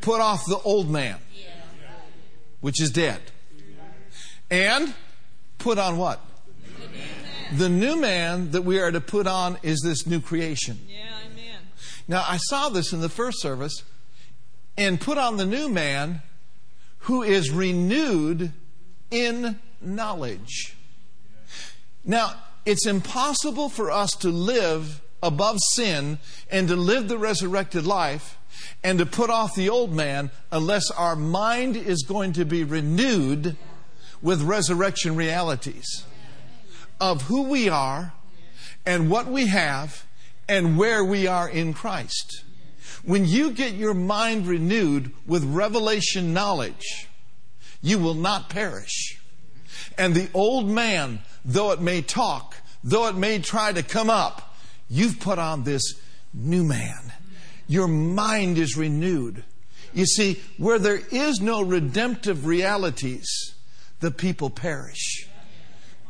Put 0.01 0.21
off 0.21 0.45
the 0.45 0.59
old 0.59 0.89
man, 0.89 1.17
which 2.61 2.81
is 2.81 2.91
dead. 2.91 3.19
And 4.49 4.93
put 5.57 5.77
on 5.77 5.97
what? 5.97 6.19
The 7.53 7.69
new 7.69 7.99
man 7.99 8.51
that 8.51 8.63
we 8.63 8.79
are 8.79 8.91
to 8.91 9.01
put 9.01 9.27
on 9.27 9.57
is 9.61 9.81
this 9.81 10.07
new 10.07 10.19
creation. 10.19 10.79
Yeah, 10.87 11.05
amen. 11.25 11.59
Now, 12.07 12.25
I 12.27 12.37
saw 12.37 12.69
this 12.69 12.91
in 12.91 13.01
the 13.01 13.09
first 13.09 13.41
service. 13.41 13.83
And 14.77 14.99
put 14.99 15.17
on 15.17 15.37
the 15.37 15.45
new 15.45 15.69
man 15.69 16.21
who 16.99 17.23
is 17.23 17.49
renewed 17.49 18.51
in 19.09 19.59
knowledge. 19.79 20.75
Now, 22.03 22.33
it's 22.65 22.85
impossible 22.85 23.69
for 23.69 23.89
us 23.89 24.11
to 24.19 24.29
live 24.29 25.01
above 25.23 25.57
sin 25.73 26.19
and 26.51 26.67
to 26.67 26.75
live 26.75 27.07
the 27.07 27.17
resurrected 27.17 27.85
life 27.85 28.37
and 28.83 28.99
to 28.99 29.05
put 29.05 29.29
off 29.29 29.55
the 29.55 29.69
old 29.69 29.93
man 29.93 30.29
unless 30.51 30.91
our 30.91 31.15
mind 31.15 31.75
is 31.75 32.03
going 32.03 32.33
to 32.33 32.45
be 32.45 32.63
renewed 32.63 33.55
with 34.21 34.41
resurrection 34.41 35.15
realities 35.15 36.05
of 36.99 37.23
who 37.23 37.43
we 37.43 37.69
are 37.69 38.13
and 38.85 39.09
what 39.09 39.27
we 39.27 39.47
have 39.47 40.05
and 40.47 40.77
where 40.77 41.03
we 41.03 41.27
are 41.27 41.49
in 41.49 41.73
Christ. 41.73 42.43
When 43.03 43.25
you 43.25 43.51
get 43.51 43.73
your 43.73 43.93
mind 43.93 44.47
renewed 44.47 45.11
with 45.27 45.43
revelation 45.43 46.33
knowledge, 46.33 47.07
you 47.81 47.99
will 47.99 48.15
not 48.15 48.49
perish. 48.49 49.19
And 49.97 50.13
the 50.15 50.29
old 50.33 50.67
man, 50.67 51.19
though 51.43 51.71
it 51.71 51.81
may 51.81 52.01
talk, 52.01 52.55
though 52.83 53.07
it 53.07 53.15
may 53.15 53.39
try 53.39 53.71
to 53.71 53.83
come 53.83 54.09
up, 54.09 54.55
you've 54.89 55.19
put 55.19 55.39
on 55.39 55.63
this 55.63 55.99
new 56.33 56.63
man. 56.63 57.13
Your 57.67 57.87
mind 57.87 58.57
is 58.57 58.77
renewed. 58.77 59.43
You 59.93 60.05
see, 60.05 60.41
where 60.57 60.77
there 60.77 61.01
is 61.11 61.39
no 61.39 61.61
redemptive 61.61 62.45
realities, 62.45 63.54
the 63.99 64.11
people 64.11 64.49
perish. 64.49 65.27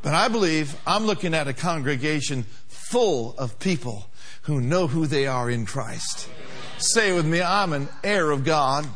But 0.01 0.13
I 0.13 0.27
believe 0.27 0.75
I'm 0.85 1.05
looking 1.05 1.33
at 1.33 1.47
a 1.47 1.53
congregation 1.53 2.45
full 2.67 3.35
of 3.37 3.59
people 3.59 4.07
who 4.43 4.61
know 4.61 4.87
who 4.87 5.07
they 5.07 5.25
are 5.25 5.49
in 5.49 5.65
Christ. 5.65 6.29
Say 6.77 7.13
with 7.13 7.25
me, 7.25 7.41
I'm 7.41 7.73
an 7.73 7.87
heir 8.03 8.29
of 8.31 8.43
God. 8.43 8.87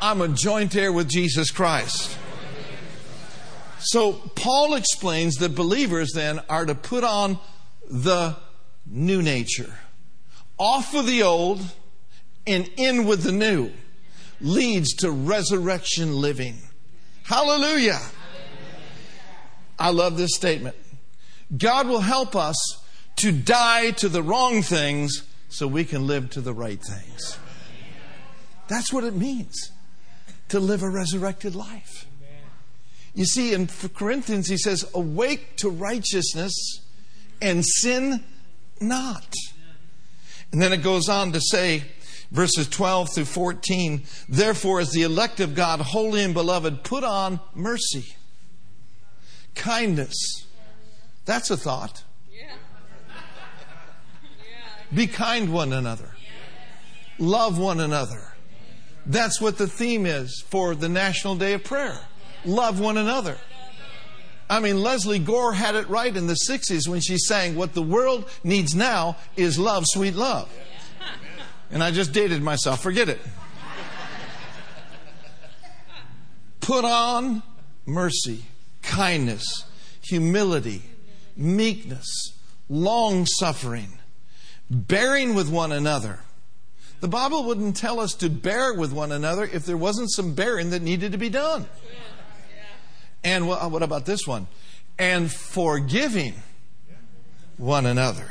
I'm 0.00 0.20
a 0.20 0.28
joint 0.28 0.74
heir 0.74 0.92
with 0.92 1.08
Jesus 1.08 1.50
Christ. 1.50 2.16
So 3.78 4.14
Paul 4.34 4.74
explains 4.74 5.36
that 5.36 5.54
believers 5.54 6.12
then 6.12 6.40
are 6.48 6.64
to 6.64 6.74
put 6.74 7.04
on 7.04 7.38
the 7.88 8.36
new 8.86 9.22
nature. 9.22 9.74
Off 10.58 10.94
of 10.94 11.06
the 11.06 11.22
old 11.22 11.60
and 12.46 12.70
in 12.76 13.04
with 13.04 13.22
the 13.22 13.32
new 13.32 13.70
leads 14.40 14.94
to 14.94 15.10
resurrection 15.10 16.16
living. 16.16 16.56
Hallelujah. 17.26 18.00
I 19.78 19.90
love 19.90 20.16
this 20.16 20.34
statement. 20.34 20.76
God 21.56 21.88
will 21.88 22.00
help 22.00 22.36
us 22.36 22.56
to 23.16 23.32
die 23.32 23.90
to 23.92 24.08
the 24.08 24.22
wrong 24.22 24.62
things 24.62 25.22
so 25.48 25.66
we 25.66 25.84
can 25.84 26.06
live 26.06 26.30
to 26.30 26.40
the 26.40 26.52
right 26.52 26.80
things. 26.80 27.38
That's 28.68 28.92
what 28.92 29.04
it 29.04 29.14
means 29.14 29.72
to 30.48 30.60
live 30.60 30.82
a 30.82 30.88
resurrected 30.88 31.54
life. 31.54 32.06
You 33.14 33.24
see, 33.24 33.54
in 33.54 33.68
Corinthians, 33.94 34.48
he 34.48 34.58
says, 34.58 34.88
Awake 34.94 35.56
to 35.56 35.70
righteousness 35.70 36.80
and 37.42 37.64
sin 37.64 38.22
not. 38.80 39.34
And 40.52 40.62
then 40.62 40.72
it 40.72 40.82
goes 40.82 41.08
on 41.08 41.32
to 41.32 41.40
say, 41.40 41.82
verses 42.36 42.68
12 42.68 43.14
through 43.14 43.24
14, 43.24 44.02
Therefore, 44.28 44.78
as 44.78 44.90
the 44.90 45.02
elect 45.02 45.40
of 45.40 45.54
God, 45.54 45.80
holy 45.80 46.22
and 46.22 46.34
beloved, 46.34 46.84
put 46.84 47.02
on 47.02 47.40
mercy, 47.54 48.14
kindness. 49.54 50.14
That's 51.24 51.50
a 51.50 51.56
thought. 51.56 52.04
Be 54.94 55.08
kind 55.08 55.52
one 55.52 55.72
another. 55.72 56.10
Love 57.18 57.58
one 57.58 57.80
another. 57.80 58.34
That's 59.04 59.40
what 59.40 59.58
the 59.58 59.66
theme 59.66 60.06
is 60.06 60.44
for 60.48 60.74
the 60.74 60.88
National 60.88 61.34
Day 61.34 61.54
of 61.54 61.64
Prayer. 61.64 61.98
Love 62.44 62.78
one 62.78 62.96
another. 62.96 63.38
I 64.48 64.60
mean, 64.60 64.80
Lesley 64.80 65.18
Gore 65.18 65.54
had 65.54 65.74
it 65.74 65.88
right 65.88 66.14
in 66.14 66.28
the 66.28 66.38
60s 66.48 66.86
when 66.86 67.00
she 67.00 67.18
sang, 67.18 67.56
What 67.56 67.74
the 67.74 67.82
world 67.82 68.30
needs 68.44 68.76
now 68.76 69.16
is 69.36 69.58
love, 69.58 69.84
sweet 69.86 70.14
love. 70.14 70.48
And 71.70 71.82
I 71.82 71.90
just 71.90 72.12
dated 72.12 72.42
myself. 72.42 72.82
Forget 72.82 73.08
it. 73.08 73.20
Put 76.60 76.84
on 76.84 77.42
mercy, 77.84 78.44
kindness, 78.82 79.64
humility, 80.02 80.82
meekness, 81.36 82.32
long 82.68 83.26
suffering, 83.26 83.98
bearing 84.70 85.34
with 85.34 85.48
one 85.48 85.70
another. 85.70 86.20
The 87.00 87.08
Bible 87.08 87.44
wouldn't 87.44 87.76
tell 87.76 88.00
us 88.00 88.14
to 88.14 88.30
bear 88.30 88.74
with 88.74 88.92
one 88.92 89.12
another 89.12 89.44
if 89.44 89.66
there 89.66 89.76
wasn't 89.76 90.10
some 90.10 90.34
bearing 90.34 90.70
that 90.70 90.82
needed 90.82 91.12
to 91.12 91.18
be 91.18 91.28
done. 91.28 91.66
And 93.22 93.46
what 93.46 93.82
about 93.82 94.06
this 94.06 94.26
one? 94.26 94.46
And 94.98 95.30
forgiving 95.30 96.34
one 97.58 97.86
another. 97.86 98.26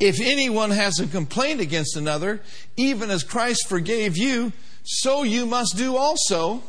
If 0.00 0.20
anyone 0.20 0.70
has 0.70 0.98
a 0.98 1.06
complaint 1.06 1.60
against 1.60 1.96
another, 1.96 2.40
even 2.76 3.10
as 3.10 3.22
Christ 3.22 3.68
forgave 3.68 4.16
you, 4.16 4.52
so 4.82 5.22
you 5.22 5.46
must 5.46 5.76
do 5.76 5.96
also. 5.96 6.62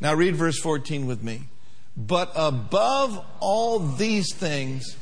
Now 0.00 0.14
read 0.14 0.36
verse 0.36 0.58
14 0.58 1.06
with 1.06 1.22
me. 1.22 1.42
But 1.96 2.32
above 2.34 3.22
all 3.40 3.78
these 3.78 4.32
things, 4.34 4.96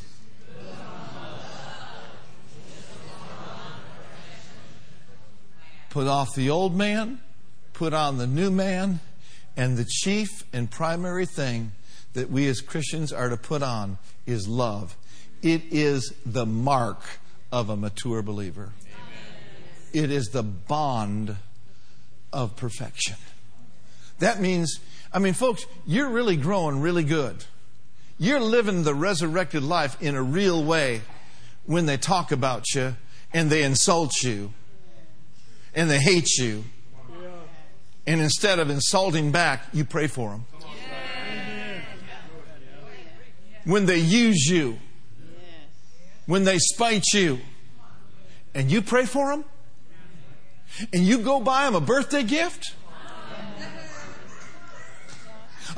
put 5.90 6.06
off 6.06 6.34
the 6.34 6.50
old 6.50 6.74
man, 6.74 7.20
put 7.72 7.92
on 7.92 8.18
the 8.18 8.26
new 8.26 8.50
man, 8.50 9.00
and 9.56 9.76
the 9.76 9.84
chief 9.84 10.28
and 10.52 10.70
primary 10.70 11.26
thing 11.26 11.72
that 12.14 12.30
we 12.30 12.48
as 12.48 12.60
Christians 12.60 13.12
are 13.12 13.28
to 13.28 13.36
put 13.36 13.62
on 13.62 13.98
is 14.26 14.48
love. 14.48 14.96
It 15.42 15.62
is 15.70 16.12
the 16.26 16.46
mark 16.46 17.00
of 17.52 17.70
a 17.70 17.76
mature 17.76 18.22
believer. 18.22 18.72
It 19.92 20.10
is 20.10 20.28
the 20.28 20.42
bond 20.42 21.36
of 22.32 22.56
perfection. 22.56 23.16
That 24.18 24.40
means, 24.40 24.80
I 25.12 25.18
mean, 25.18 25.34
folks, 25.34 25.64
you're 25.86 26.10
really 26.10 26.36
growing 26.36 26.80
really 26.80 27.04
good. 27.04 27.44
You're 28.18 28.40
living 28.40 28.82
the 28.82 28.94
resurrected 28.94 29.62
life 29.62 30.00
in 30.02 30.14
a 30.14 30.22
real 30.22 30.62
way 30.62 31.02
when 31.66 31.86
they 31.86 31.96
talk 31.96 32.32
about 32.32 32.64
you 32.74 32.96
and 33.32 33.48
they 33.48 33.62
insult 33.62 34.22
you 34.22 34.52
and 35.74 35.88
they 35.88 36.00
hate 36.00 36.36
you 36.38 36.64
and 38.08 38.22
instead 38.22 38.58
of 38.58 38.70
insulting 38.70 39.32
back, 39.32 39.64
you 39.74 39.84
pray 39.84 40.06
for 40.06 40.30
them. 40.30 40.46
When 43.66 43.84
they 43.84 43.98
use 43.98 44.46
you, 44.46 44.78
when 46.28 46.44
they 46.44 46.58
spite 46.58 47.06
you, 47.14 47.40
and 48.54 48.70
you 48.70 48.82
pray 48.82 49.06
for 49.06 49.30
them, 49.30 49.46
and 50.92 51.02
you 51.02 51.18
go 51.18 51.40
buy 51.40 51.64
them 51.64 51.74
a 51.74 51.80
birthday 51.80 52.22
gift. 52.22 52.74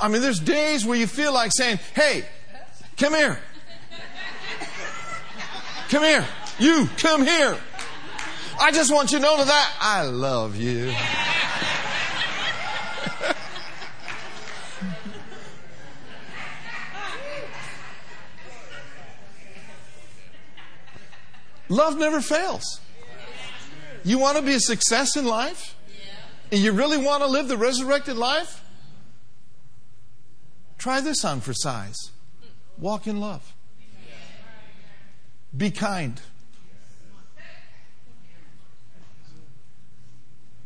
I 0.01 0.09
mean, 0.09 0.23
there's 0.23 0.41
days 0.41 0.85
where 0.85 0.99
you 0.99 1.07
feel 1.07 1.33
like 1.33 1.53
saying, 1.55 1.79
Hey, 1.95 2.25
come 2.97 3.15
here. 3.15 3.39
Come 5.89 6.03
here. 6.03 6.27
You, 6.59 6.89
come 6.97 7.25
here. 7.25 7.57
I 8.59 8.73
just 8.73 8.93
want 8.93 9.13
you 9.13 9.19
to 9.19 9.23
know 9.23 9.45
that 9.45 9.73
I 9.81 10.03
love 10.03 10.57
you. 10.57 10.93
Love 21.71 21.97
never 21.97 22.21
fails. 22.21 22.81
You 24.05 24.19
want 24.19 24.37
to 24.37 24.43
be 24.43 24.55
a 24.55 24.61
success 24.61 25.17
in 25.17 25.25
life? 25.25 25.77
And 26.51 26.61
you 26.61 26.73
really 26.73 26.99
want 26.99 27.23
to 27.23 27.29
live 27.29 27.47
the 27.47 27.57
resurrected 27.57 28.17
life? 28.17 28.63
Try 30.79 31.01
this 31.01 31.25
on 31.25 31.41
for 31.41 31.55
size. 31.55 32.11
Walk 32.77 33.07
in 33.07 33.21
love. 33.21 33.55
Be 35.57 35.71
kind. 35.71 36.21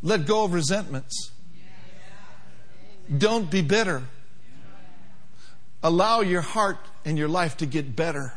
Let 0.03 0.27
go 0.27 0.45
of 0.45 0.55
resentments. 0.55 1.33
Don't 3.19 3.51
be 3.51 3.61
bitter. 3.61 4.05
Allow 5.83 6.21
your 6.21 6.41
heart 6.41 6.79
and 7.05 7.19
your 7.19 7.29
life 7.29 7.59
to 7.59 7.67
get 7.67 7.95
better. 7.95 8.35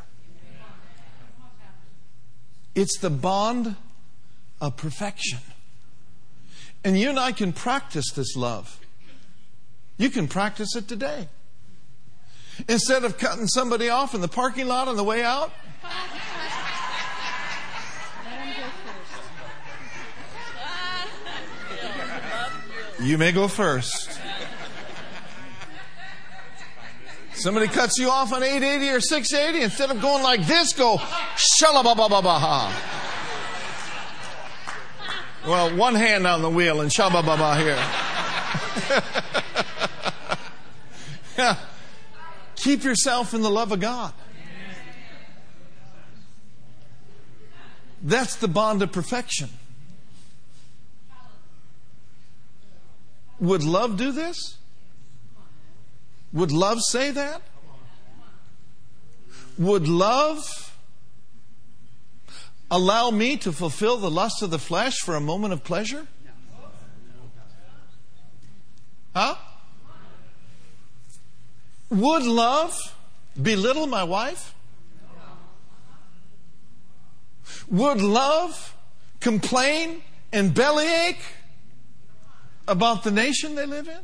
It's 2.77 2.99
the 2.99 3.09
bond 3.09 3.75
of 4.61 4.77
perfection. 4.77 5.39
And 6.83 6.95
you 6.97 7.09
and 7.09 7.19
I 7.19 7.31
can 7.31 7.51
practice 7.51 8.11
this 8.11 8.35
love. 8.35 8.79
You 9.97 10.11
can 10.11 10.27
practice 10.27 10.75
it 10.75 10.87
today. 10.87 11.27
Instead 12.69 13.03
of 13.03 13.17
cutting 13.17 13.47
somebody 13.47 13.89
off 13.89 14.13
in 14.13 14.21
the 14.21 14.27
parking 14.27 14.67
lot 14.67 14.87
on 14.87 14.95
the 14.95 15.03
way 15.03 15.23
out, 15.23 15.51
you 23.01 23.17
may 23.17 23.31
go 23.31 23.47
first. 23.47 24.16
Somebody 27.37 27.67
cuts 27.67 27.99
you 27.99 28.09
off 28.09 28.33
on 28.33 28.41
880 28.41 28.89
or 28.89 28.99
680, 28.99 29.63
instead 29.63 29.91
of 29.91 30.01
going 30.01 30.23
like 30.23 30.47
this, 30.47 30.73
go 30.73 30.97
shalabababaha. 30.97 32.71
Well, 35.45 35.77
one 35.77 35.93
hand 35.93 36.25
on 36.25 36.41
the 36.41 36.49
wheel 36.49 36.81
and 36.81 36.89
shabababa 36.89 37.57
here. 37.59 37.77
Keep 42.55 42.83
yourself 42.83 43.35
in 43.35 43.43
the 43.43 43.51
love 43.51 43.71
of 43.71 43.79
God. 43.79 44.13
That's 48.01 48.35
the 48.35 48.47
bond 48.47 48.81
of 48.81 48.91
perfection. 48.91 49.49
Would 53.39 53.63
love 53.63 53.95
do 53.95 54.11
this? 54.11 54.57
Would 56.33 56.51
love 56.51 56.79
say 56.81 57.11
that? 57.11 57.41
Would 59.57 59.87
love 59.87 60.73
allow 62.69 63.11
me 63.11 63.37
to 63.37 63.51
fulfill 63.51 63.97
the 63.97 64.11
lust 64.11 64.41
of 64.41 64.51
the 64.51 64.59
flesh 64.59 64.97
for 64.99 65.15
a 65.15 65.21
moment 65.21 65.53
of 65.53 65.63
pleasure? 65.63 66.07
Huh? 69.15 69.35
Would 71.89 72.23
love 72.23 72.77
belittle 73.41 73.87
my 73.87 74.03
wife? 74.03 74.53
Would 77.69 78.01
love 78.01 78.75
complain 79.19 80.01
and 80.31 80.53
bellyache 80.53 81.21
about 82.67 83.03
the 83.03 83.11
nation 83.11 83.55
they 83.55 83.65
live 83.65 83.87
in? 83.87 83.99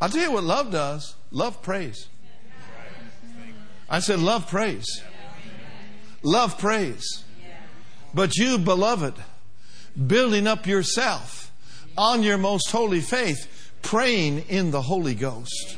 I'll 0.00 0.08
tell 0.08 0.22
you 0.22 0.32
what 0.32 0.44
love 0.44 0.70
does 0.70 1.14
love 1.30 1.62
prays. 1.62 2.08
I 3.88 3.98
said, 3.98 4.20
love 4.20 4.48
prays. 4.48 5.02
Love 6.22 6.58
prays. 6.58 7.24
But 8.14 8.36
you, 8.36 8.58
beloved, 8.58 9.14
building 10.06 10.46
up 10.46 10.66
yourself 10.66 11.52
on 11.98 12.22
your 12.22 12.38
most 12.38 12.70
holy 12.70 13.00
faith, 13.00 13.72
praying 13.82 14.44
in 14.48 14.70
the 14.70 14.82
Holy 14.82 15.14
Ghost. 15.14 15.76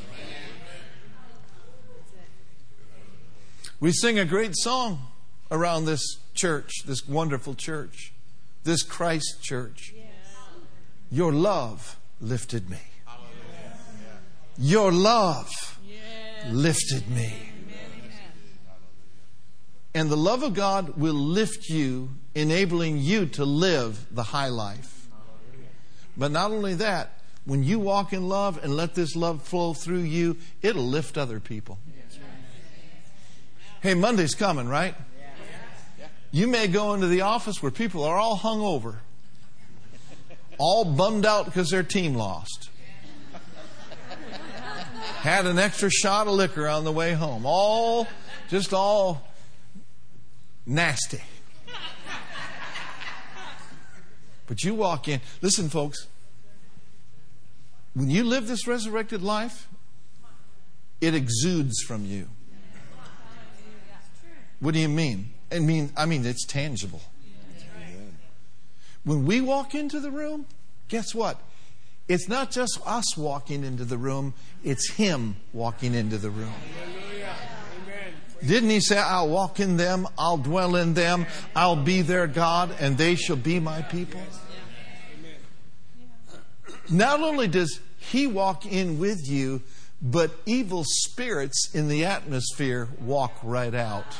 We 3.79 3.91
sing 3.91 4.19
a 4.19 4.25
great 4.25 4.55
song 4.55 5.07
around 5.51 5.85
this 5.85 6.19
church, 6.33 6.71
this 6.85 7.07
wonderful 7.07 7.55
church, 7.55 8.13
this 8.63 8.83
Christ 8.83 9.41
church. 9.41 9.93
Your 11.11 11.33
love 11.33 11.97
lifted 12.21 12.69
me. 12.69 12.79
Your 14.57 14.91
love 14.91 15.79
lifted 16.49 17.09
me. 17.09 17.33
And 19.95 20.09
the 20.09 20.17
love 20.17 20.43
of 20.43 20.53
God 20.53 20.97
will 20.97 21.13
lift 21.13 21.69
you, 21.69 22.09
enabling 22.33 22.97
you 22.97 23.27
to 23.27 23.45
live 23.45 24.07
the 24.11 24.23
high 24.23 24.47
life. 24.47 25.07
But 26.17 26.31
not 26.31 26.51
only 26.51 26.75
that, 26.75 27.19
when 27.45 27.63
you 27.63 27.79
walk 27.79 28.13
in 28.13 28.27
love 28.27 28.63
and 28.63 28.75
let 28.75 28.95
this 28.95 29.15
love 29.15 29.43
flow 29.43 29.73
through 29.73 29.99
you, 29.99 30.37
it'll 30.61 30.87
lift 30.87 31.17
other 31.17 31.39
people. 31.39 31.77
Hey, 33.81 33.93
Monday's 33.95 34.33
coming, 34.33 34.67
right? 34.67 34.95
You 36.31 36.47
may 36.47 36.67
go 36.67 36.93
into 36.93 37.07
the 37.07 37.21
office 37.21 37.61
where 37.61 37.71
people 37.71 38.03
are 38.03 38.17
all 38.17 38.35
hung 38.35 38.61
over, 38.61 38.99
all 40.57 40.85
bummed 40.85 41.25
out 41.25 41.45
because 41.45 41.69
their 41.69 41.83
team 41.83 42.15
lost. 42.15 42.69
Had 45.23 45.45
an 45.45 45.57
extra 45.57 45.89
shot 45.89 46.27
of 46.27 46.33
liquor 46.33 46.67
on 46.67 46.83
the 46.83 46.91
way 46.91 47.13
home. 47.13 47.45
All, 47.45 48.09
just 48.49 48.73
all 48.73 49.25
nasty. 50.65 51.21
But 54.47 54.65
you 54.65 54.75
walk 54.75 55.07
in. 55.07 55.21
Listen, 55.41 55.69
folks. 55.69 56.07
When 57.93 58.09
you 58.09 58.25
live 58.25 58.47
this 58.47 58.67
resurrected 58.67 59.21
life, 59.21 59.69
it 60.99 61.15
exudes 61.15 61.81
from 61.83 62.03
you. 62.05 62.27
What 64.59 64.73
do 64.73 64.81
you 64.81 64.89
mean? 64.89 65.29
I 65.49 65.59
mean, 65.59 65.93
I 65.95 66.05
mean 66.05 66.25
it's 66.25 66.45
tangible. 66.45 67.01
When 69.05 69.25
we 69.25 69.39
walk 69.39 69.73
into 69.73 70.01
the 70.01 70.11
room, 70.11 70.47
guess 70.89 71.15
what? 71.15 71.39
It's 72.07 72.27
not 72.27 72.51
just 72.51 72.79
us 72.85 73.17
walking 73.17 73.63
into 73.63 73.85
the 73.85 73.97
room, 73.97 74.33
it's 74.63 74.91
Him 74.91 75.37
walking 75.53 75.93
into 75.93 76.17
the 76.17 76.29
room. 76.29 76.53
Didn't 78.45 78.69
He 78.69 78.81
say, 78.81 78.97
I'll 78.97 79.29
walk 79.29 79.59
in 79.59 79.77
them, 79.77 80.07
I'll 80.17 80.37
dwell 80.37 80.75
in 80.75 80.93
them, 80.93 81.25
I'll 81.55 81.77
be 81.77 82.01
their 82.01 82.27
God, 82.27 82.75
and 82.79 82.97
they 82.97 83.15
shall 83.15 83.37
be 83.37 83.59
my 83.59 83.81
people? 83.83 84.21
Not 86.89 87.21
only 87.21 87.47
does 87.47 87.79
He 87.97 88.27
walk 88.27 88.65
in 88.65 88.99
with 88.99 89.29
you, 89.29 89.61
but 90.01 90.31
evil 90.45 90.83
spirits 90.85 91.73
in 91.73 91.87
the 91.87 92.03
atmosphere 92.03 92.89
walk 92.99 93.37
right 93.41 93.73
out. 93.73 94.13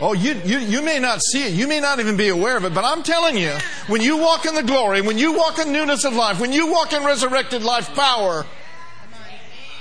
Oh, 0.00 0.12
you, 0.12 0.34
you, 0.44 0.58
you 0.58 0.82
may 0.82 0.98
not 0.98 1.22
see 1.22 1.46
it. 1.46 1.52
You 1.52 1.68
may 1.68 1.78
not 1.78 2.00
even 2.00 2.16
be 2.16 2.28
aware 2.28 2.56
of 2.56 2.64
it. 2.64 2.74
But 2.74 2.84
I'm 2.84 3.02
telling 3.02 3.36
you, 3.38 3.52
when 3.86 4.02
you 4.02 4.16
walk 4.16 4.44
in 4.44 4.54
the 4.54 4.62
glory, 4.62 5.00
when 5.00 5.18
you 5.18 5.34
walk 5.34 5.58
in 5.58 5.72
newness 5.72 6.04
of 6.04 6.14
life, 6.14 6.40
when 6.40 6.52
you 6.52 6.70
walk 6.70 6.92
in 6.92 7.04
resurrected 7.04 7.62
life 7.62 7.94
power, 7.94 8.44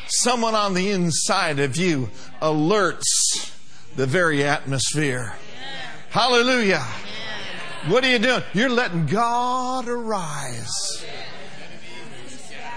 someone 0.08 0.54
on 0.54 0.76
the 0.76 0.91
inside 0.91 1.60
of 1.60 1.78
you 1.78 2.10
alerts 2.41 3.52
the 3.95 4.06
very 4.06 4.43
atmosphere. 4.43 5.34
Hallelujah. 6.10 6.86
What 7.88 8.04
are 8.04 8.10
you 8.10 8.19
doing? 8.19 8.43
You're 8.54 8.69
letting 8.69 9.08
God 9.08 9.88
arise. 9.88 11.04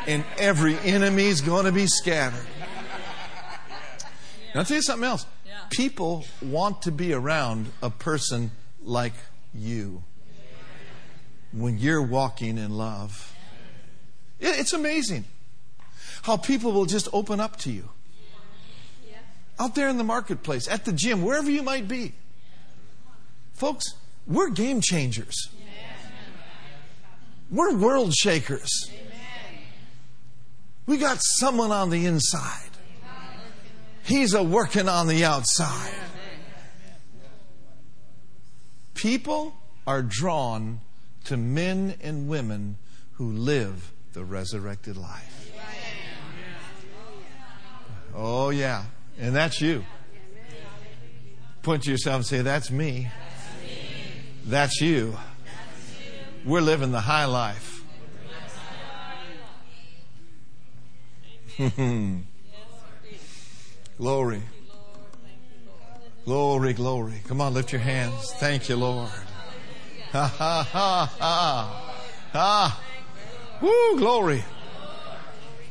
And 0.06 0.24
every 0.38 0.78
enemy's 0.78 1.42
going 1.42 1.66
to 1.66 1.72
be 1.72 1.86
scattered. 1.86 2.46
Now, 4.54 4.60
I'll 4.60 4.64
tell 4.64 4.76
you 4.76 4.82
something 4.82 5.06
else 5.06 5.26
people 5.70 6.24
want 6.42 6.82
to 6.82 6.92
be 6.92 7.12
around 7.12 7.66
a 7.82 7.90
person 7.90 8.50
like 8.82 9.14
you 9.54 10.02
when 11.52 11.78
you're 11.78 12.02
walking 12.02 12.58
in 12.58 12.76
love. 12.76 13.34
It's 14.40 14.72
amazing 14.72 15.24
how 16.22 16.36
people 16.36 16.72
will 16.72 16.86
just 16.86 17.08
open 17.12 17.40
up 17.40 17.56
to 17.60 17.70
you. 17.70 17.88
Out 19.58 19.74
there 19.74 19.88
in 19.88 19.96
the 19.96 20.04
marketplace, 20.04 20.68
at 20.68 20.84
the 20.84 20.92
gym, 20.92 21.22
wherever 21.22 21.50
you 21.50 21.62
might 21.62 21.88
be. 21.88 22.12
Folks, 23.54 23.94
we're 24.26 24.50
game 24.50 24.82
changers. 24.82 25.48
We're 27.50 27.74
world 27.74 28.12
shakers. 28.12 28.90
We 30.86 30.98
got 30.98 31.18
someone 31.20 31.70
on 31.72 31.90
the 31.90 32.04
inside 32.06 32.75
He's 34.06 34.34
a 34.34 34.42
working 34.42 34.88
on 34.88 35.08
the 35.08 35.24
outside. 35.24 35.92
People 38.94 39.52
are 39.84 40.00
drawn 40.00 40.80
to 41.24 41.36
men 41.36 41.96
and 42.00 42.28
women 42.28 42.78
who 43.14 43.32
live 43.32 43.92
the 44.12 44.24
resurrected 44.24 44.96
life. 44.96 45.50
Oh, 48.14 48.50
yeah. 48.50 48.84
And 49.18 49.34
that's 49.34 49.60
you. 49.60 49.84
Point 51.62 51.82
to 51.82 51.90
yourself 51.90 52.16
and 52.16 52.26
say, 52.26 52.42
That's 52.42 52.70
me. 52.70 53.08
That's 54.44 54.80
you. 54.80 55.16
We're 56.44 56.60
living 56.60 56.92
the 56.92 57.00
high 57.00 57.24
life. 57.24 57.72
Hmm. 61.56 62.18
Glory. 63.98 64.42
Glory, 66.26 66.74
glory. 66.74 67.22
Come 67.28 67.40
on, 67.40 67.54
lift 67.54 67.72
your 67.72 67.80
hands. 67.80 68.32
Thank 68.32 68.68
you, 68.68 68.76
Lord. 68.76 69.08
Ha 70.12 70.26
ha 70.26 70.68
ha 70.70 71.16
ha. 71.18 71.94
Ha. 72.32 72.82
Woo, 73.62 73.98
glory. 73.98 74.44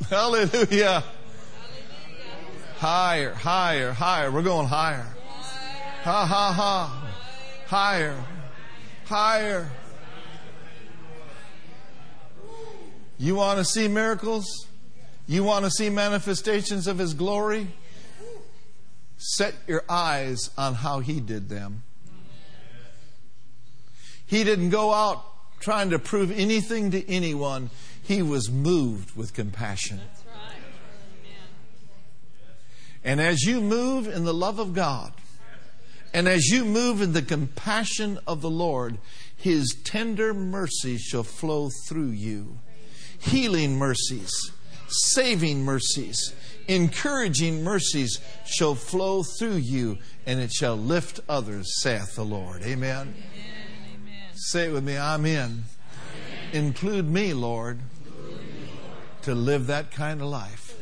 Hallelujah. 0.09 1.03
Higher, 2.77 3.33
higher, 3.33 3.91
higher. 3.91 4.31
We're 4.31 4.41
going 4.41 4.67
higher. 4.67 5.05
Ha 6.03 6.25
ha 6.25 6.53
ha. 6.53 7.11
Higher. 7.67 8.23
Higher. 9.05 9.69
You 13.17 13.35
want 13.35 13.59
to 13.59 13.65
see 13.65 13.87
miracles? 13.87 14.67
You 15.27 15.43
want 15.43 15.65
to 15.65 15.71
see 15.71 15.89
manifestations 15.89 16.87
of 16.87 16.97
His 16.97 17.13
glory? 17.13 17.67
Set 19.17 19.55
your 19.67 19.83
eyes 19.89 20.49
on 20.57 20.75
how 20.75 20.99
he 20.99 21.19
did 21.19 21.49
them. 21.49 21.83
He 24.25 24.43
didn't 24.43 24.71
go 24.71 24.93
out 24.93 25.23
trying 25.59 25.91
to 25.91 25.99
prove 25.99 26.31
anything 26.31 26.91
to 26.91 27.09
anyone. 27.09 27.69
He 28.01 28.21
was 28.21 28.49
moved 28.49 29.15
with 29.15 29.33
compassion. 29.33 30.01
And 33.03 33.21
as 33.21 33.43
you 33.43 33.61
move 33.61 34.07
in 34.07 34.25
the 34.25 34.33
love 34.33 34.57
of 34.59 34.73
God, 34.73 35.13
and 36.13 36.27
as 36.27 36.47
you 36.47 36.65
move 36.65 37.01
in 37.01 37.13
the 37.13 37.21
compassion 37.21 38.19
of 38.25 38.41
the 38.41 38.49
Lord, 38.49 38.97
His 39.35 39.75
tender 39.83 40.33
mercies 40.33 41.01
shall 41.01 41.23
flow 41.23 41.69
through 41.87 42.09
you. 42.09 42.59
Healing 43.19 43.77
mercies, 43.77 44.31
saving 44.87 45.63
mercies, 45.63 46.33
encouraging 46.67 47.63
mercies 47.63 48.19
shall 48.45 48.75
flow 48.75 49.23
through 49.23 49.57
you, 49.57 49.97
and 50.25 50.39
it 50.39 50.51
shall 50.51 50.75
lift 50.75 51.19
others, 51.29 51.81
saith 51.81 52.15
the 52.15 52.25
Lord. 52.25 52.63
Amen. 52.63 53.13
Amen. 53.93 54.13
Say 54.33 54.67
it 54.67 54.73
with 54.73 54.83
me, 54.83 54.97
I'm 54.97 55.25
in. 55.25 55.35
Amen. 55.35 55.63
Include 56.53 57.09
me, 57.09 57.33
Lord, 57.33 57.79
to 59.23 59.35
live 59.35 59.67
that 59.67 59.91
kind 59.91 60.21
of 60.21 60.27
life. 60.27 60.75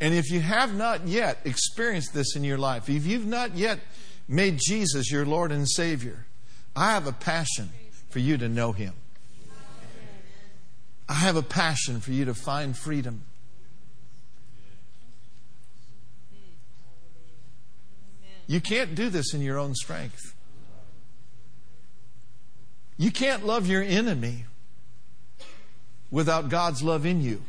And 0.00 0.14
if 0.14 0.30
you 0.30 0.40
have 0.40 0.74
not 0.74 1.06
yet 1.06 1.38
experienced 1.44 2.14
this 2.14 2.34
in 2.34 2.42
your 2.42 2.56
life, 2.56 2.88
if 2.88 3.06
you've 3.06 3.26
not 3.26 3.54
yet 3.54 3.80
made 4.26 4.58
Jesus 4.58 5.12
your 5.12 5.26
Lord 5.26 5.52
and 5.52 5.68
Savior, 5.68 6.24
I 6.74 6.92
have 6.92 7.06
a 7.06 7.12
passion 7.12 7.68
for 8.08 8.18
you 8.18 8.38
to 8.38 8.48
know 8.48 8.72
Him. 8.72 8.94
I 11.06 11.14
have 11.14 11.36
a 11.36 11.42
passion 11.42 12.00
for 12.00 12.12
you 12.12 12.24
to 12.24 12.34
find 12.34 12.76
freedom. 12.76 13.24
You 18.50 18.60
can't 18.60 18.96
do 18.96 19.10
this 19.10 19.32
in 19.32 19.42
your 19.42 19.60
own 19.60 19.76
strength. 19.76 20.34
You 22.96 23.12
can't 23.12 23.46
love 23.46 23.68
your 23.68 23.80
enemy 23.80 24.44
without 26.10 26.48
God's 26.48 26.82
love 26.82 27.06
in 27.06 27.20
you. 27.20 27.44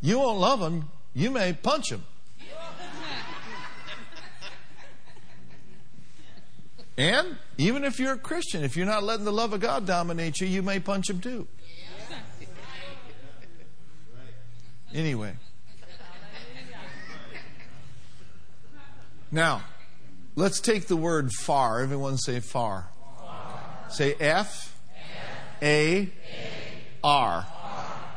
You 0.00 0.20
won't 0.20 0.38
love 0.38 0.58
him, 0.58 0.88
you 1.12 1.30
may 1.30 1.52
punch 1.52 1.92
him. 1.92 2.02
And 6.96 7.36
even 7.58 7.84
if 7.84 8.00
you're 8.00 8.14
a 8.14 8.18
Christian, 8.18 8.64
if 8.64 8.74
you're 8.74 8.86
not 8.86 9.02
letting 9.02 9.26
the 9.26 9.32
love 9.34 9.52
of 9.52 9.60
God 9.60 9.84
dominate 9.84 10.40
you, 10.40 10.46
you 10.46 10.62
may 10.62 10.80
punch 10.80 11.10
him 11.10 11.20
too. 11.20 11.46
Anyway. 14.94 15.34
Now, 19.30 19.62
let's 20.36 20.60
take 20.60 20.86
the 20.86 20.96
word 20.96 21.32
far. 21.32 21.82
Everyone 21.82 22.16
say 22.16 22.40
far. 22.40 22.88
far. 23.18 23.90
Say 23.90 24.14
F, 24.14 24.74
F 24.94 25.62
A, 25.62 25.96
A 25.98 26.12
R. 27.04 27.46
R. 27.46 27.46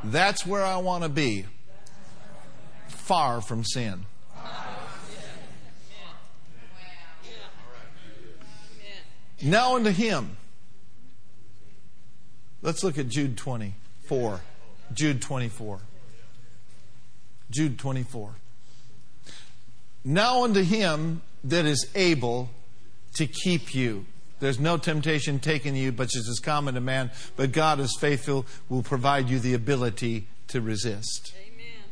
That's 0.04 0.46
where 0.46 0.64
I 0.64 0.78
want 0.78 1.04
to 1.04 1.10
be. 1.10 1.46
Far 2.88 3.42
from 3.42 3.64
sin. 3.64 4.06
Now 9.44 9.76
unto 9.76 9.90
him. 9.90 10.38
Let's 12.62 12.84
look 12.84 13.00
at 13.00 13.10
Jude 13.10 13.38
24. 13.38 14.40
Jude 14.94 15.22
24. 15.22 15.80
Jude 17.50 17.80
24. 17.80 18.36
Now 20.04 20.44
unto 20.44 20.64
him 20.64 21.22
that 21.44 21.66
is 21.66 21.88
able 21.96 22.50
to 23.16 23.28
keep 23.28 23.76
you. 23.76 24.06
There's 24.40 24.60
no 24.60 24.78
temptation 24.78 25.40
taken 25.40 25.76
you, 25.76 25.92
but 25.92 26.08
is 26.16 26.42
common 26.44 26.74
to 26.74 26.82
man. 26.82 27.12
But 27.36 27.52
God 27.52 27.80
is 27.80 27.96
faithful, 28.00 28.46
will 28.70 28.82
provide 28.82 29.30
you 29.30 29.40
the 29.40 29.54
ability 29.54 30.28
to 30.48 30.62
resist. 30.62 31.34
Amen. 31.38 31.84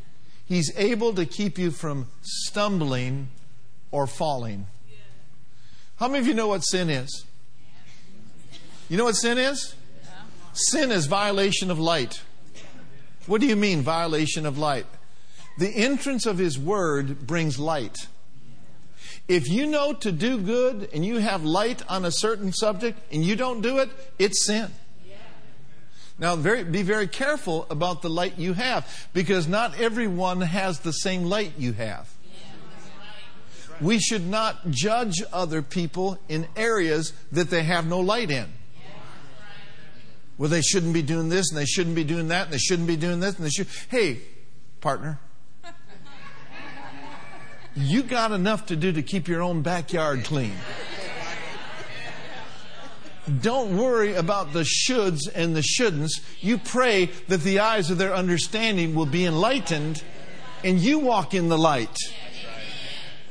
He's 0.45 0.75
able 0.75 1.13
to 1.13 1.25
keep 1.25 1.59
you 1.59 1.69
from 1.69 2.07
stumbling 2.21 3.29
or 3.91 4.07
falling. 4.07 4.65
Yeah. 4.89 4.97
How 5.97 6.07
many 6.07 6.19
of 6.19 6.27
you 6.27 6.33
know 6.33 6.47
what 6.47 6.61
sin 6.61 6.89
is? 6.89 7.25
You 8.89 8.97
know 8.97 9.03
what 9.03 9.15
sin 9.15 9.37
is? 9.37 9.75
Yeah. 10.03 10.11
Sin 10.53 10.91
is 10.91 11.05
violation 11.05 11.69
of 11.69 11.77
light. 11.77 12.23
What 13.27 13.41
do 13.41 13.47
you 13.47 13.55
mean, 13.55 13.81
violation 13.81 14.47
of 14.47 14.57
light? 14.57 14.87
The 15.59 15.67
entrance 15.67 16.25
of 16.25 16.37
His 16.37 16.57
Word 16.57 17.27
brings 17.27 17.59
light. 17.59 18.07
If 19.27 19.49
you 19.49 19.67
know 19.67 19.91
to 19.91 20.11
do 20.13 20.39
good 20.39 20.87
and 20.93 21.05
you 21.05 21.17
have 21.17 21.43
light 21.43 21.83
on 21.89 22.05
a 22.05 22.11
certain 22.11 22.53
subject 22.53 22.97
and 23.13 23.25
you 23.25 23.35
don't 23.35 23.59
do 23.59 23.79
it, 23.79 23.89
it's 24.17 24.45
sin. 24.45 24.71
Now, 26.17 26.37
very, 26.37 26.63
be 26.63 26.81
very 26.81 27.07
careful 27.07 27.67
about 27.69 28.01
the 28.01 28.09
light 28.09 28.39
you 28.39 28.53
have 28.53 29.09
because 29.13 29.49
not 29.49 29.77
everyone 29.77 30.39
has 30.39 30.79
the 30.79 30.93
same 30.93 31.25
light 31.25 31.51
you 31.57 31.73
have. 31.73 32.09
We 33.81 33.99
should 33.99 34.27
not 34.27 34.71
judge 34.71 35.21
other 35.33 35.61
people 35.61 36.19
in 36.29 36.47
areas 36.55 37.11
that 37.33 37.49
they 37.49 37.63
have 37.63 37.85
no 37.85 37.99
light 37.99 38.31
in. 38.31 38.47
Well, 40.37 40.49
they 40.49 40.61
shouldn't 40.61 40.93
be 40.93 41.01
doing 41.01 41.27
this 41.27 41.51
and 41.51 41.57
they 41.57 41.65
shouldn't 41.65 41.97
be 41.97 42.05
doing 42.05 42.29
that 42.29 42.45
and 42.45 42.53
they 42.53 42.59
shouldn't 42.59 42.87
be 42.87 42.95
doing 42.95 43.19
this 43.19 43.35
and 43.35 43.45
they 43.45 43.49
should. 43.49 43.67
Hey, 43.89 44.21
partner, 44.79 45.19
you 47.79 48.03
got 48.03 48.31
enough 48.31 48.67
to 48.67 48.75
do 48.75 48.91
to 48.91 49.01
keep 49.01 49.27
your 49.27 49.41
own 49.41 49.61
backyard 49.61 50.23
clean. 50.25 50.53
Don't 53.41 53.77
worry 53.77 54.15
about 54.15 54.53
the 54.53 54.63
shoulds 54.63 55.21
and 55.33 55.55
the 55.55 55.61
shouldn'ts. 55.61 56.21
You 56.41 56.57
pray 56.57 57.05
that 57.27 57.41
the 57.41 57.59
eyes 57.59 57.91
of 57.91 57.97
their 57.97 58.13
understanding 58.13 58.95
will 58.95 59.05
be 59.05 59.25
enlightened 59.25 60.03
and 60.63 60.79
you 60.79 60.99
walk 60.99 61.33
in 61.33 61.47
the 61.47 61.57
light. 61.57 61.95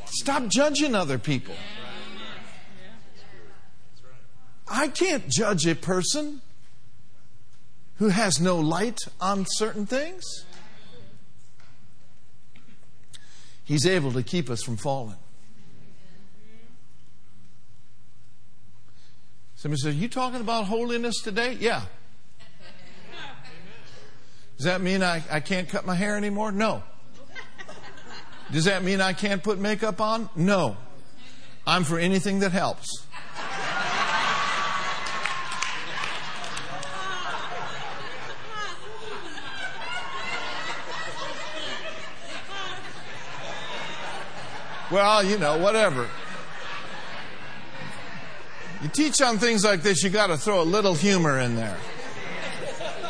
Stop 0.07 0.47
judging 0.49 0.95
other 0.95 1.19
people. 1.19 1.55
I 4.69 4.89
can't 4.89 5.29
judge 5.29 5.67
a 5.67 5.75
person 5.75 6.43
who 7.97 8.09
has 8.09 8.41
no 8.41 8.57
light 8.57 9.01
on 9.21 9.47
certain 9.49 9.87
things. 9.87 10.25
He's 13.69 13.87
able 13.87 14.13
to 14.13 14.23
keep 14.23 14.49
us 14.49 14.63
from 14.63 14.79
falling. 14.79 15.19
Somebody 19.57 19.79
says, 19.83 19.95
Are 19.95 19.99
You 19.99 20.09
talking 20.09 20.41
about 20.41 20.65
holiness 20.65 21.21
today? 21.23 21.59
Yeah. 21.61 21.83
Does 24.57 24.65
that 24.65 24.81
mean 24.81 25.03
I, 25.03 25.23
I 25.31 25.41
can't 25.41 25.69
cut 25.69 25.85
my 25.85 25.95
hair 25.95 26.17
anymore? 26.17 26.51
No. 26.51 26.83
Does 28.51 28.65
that 28.65 28.83
mean 28.83 29.03
I 29.03 29.13
can't 29.13 29.43
put 29.43 29.59
makeup 29.59 30.01
on? 30.01 30.31
No. 30.35 30.79
I'm 31.67 31.85
for 31.85 31.99
anything 31.99 32.39
that 32.39 32.53
helps. 32.53 33.05
Well, 44.91 45.23
you 45.23 45.39
know, 45.39 45.59
whatever. 45.59 46.09
You 48.83 48.89
teach 48.89 49.21
on 49.21 49.39
things 49.39 49.65
like 49.65 49.83
this, 49.83 50.03
you 50.03 50.11
got 50.11 50.29
to 50.29 50.37
throw 50.37 50.63
a 50.63 50.65
little 50.65 50.95
humor 50.95 51.39
in 51.39 51.57
there. 51.57 51.77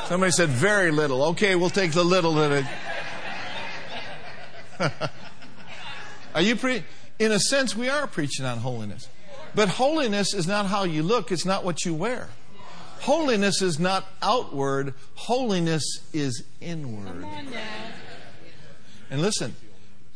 Somebody 0.07 0.33
said 0.33 0.49
very 0.49 0.91
little. 0.91 1.23
Okay, 1.27 1.55
we'll 1.55 1.69
take 1.69 1.93
the 1.93 2.05
little 2.05 2.35
that 2.35 2.67
it. 4.81 4.91
are 6.35 6.41
you 6.41 6.57
pre? 6.57 6.83
In 7.19 7.33
a 7.33 7.39
sense, 7.39 7.77
we 7.77 7.89
are 7.89 8.07
preaching 8.07 8.47
on 8.47 8.59
holiness, 8.59 9.09
but 9.55 9.69
holiness 9.69 10.33
is 10.33 10.47
not 10.47 10.67
how 10.67 10.85
you 10.85 11.03
look. 11.03 11.31
It's 11.31 11.45
not 11.45 11.65
what 11.65 11.85
you 11.85 11.93
wear. 11.93 12.29
Holiness 13.01 13.61
is 13.61 13.79
not 13.79 14.07
outward. 14.23 14.95
Holiness 15.15 15.85
is 16.13 16.45
inward. 16.61 17.27
And 19.11 19.23
listen, 19.23 19.55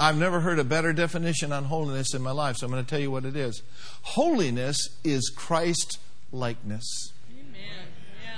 I've 0.02 0.18
never 0.18 0.40
heard 0.40 0.58
a 0.58 0.64
better 0.64 0.92
definition 0.92 1.52
on 1.52 1.62
holiness 1.62 2.12
in 2.12 2.22
my 2.22 2.32
life, 2.32 2.56
so 2.56 2.66
I'm 2.66 2.72
going 2.72 2.84
to 2.84 2.90
tell 2.90 2.98
you 2.98 3.12
what 3.12 3.24
it 3.24 3.36
is. 3.36 3.62
Holiness 4.02 4.76
is 5.04 5.30
Christ 5.30 6.00
likeness. 6.32 7.12
Amen. 7.30 7.86
Yeah. 8.20 8.30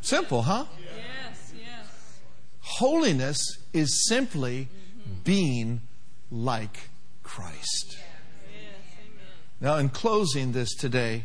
Simple, 0.00 0.42
huh? 0.42 0.66
Yes, 0.78 1.52
yes. 1.58 2.20
Holiness 2.60 3.40
is 3.72 4.06
simply 4.06 4.68
mm-hmm. 4.68 5.22
being 5.24 5.80
like 6.30 6.88
Christ. 7.24 7.98
Yes, 7.98 9.08
now, 9.60 9.76
in 9.78 9.88
closing 9.88 10.52
this 10.52 10.72
today, 10.72 11.24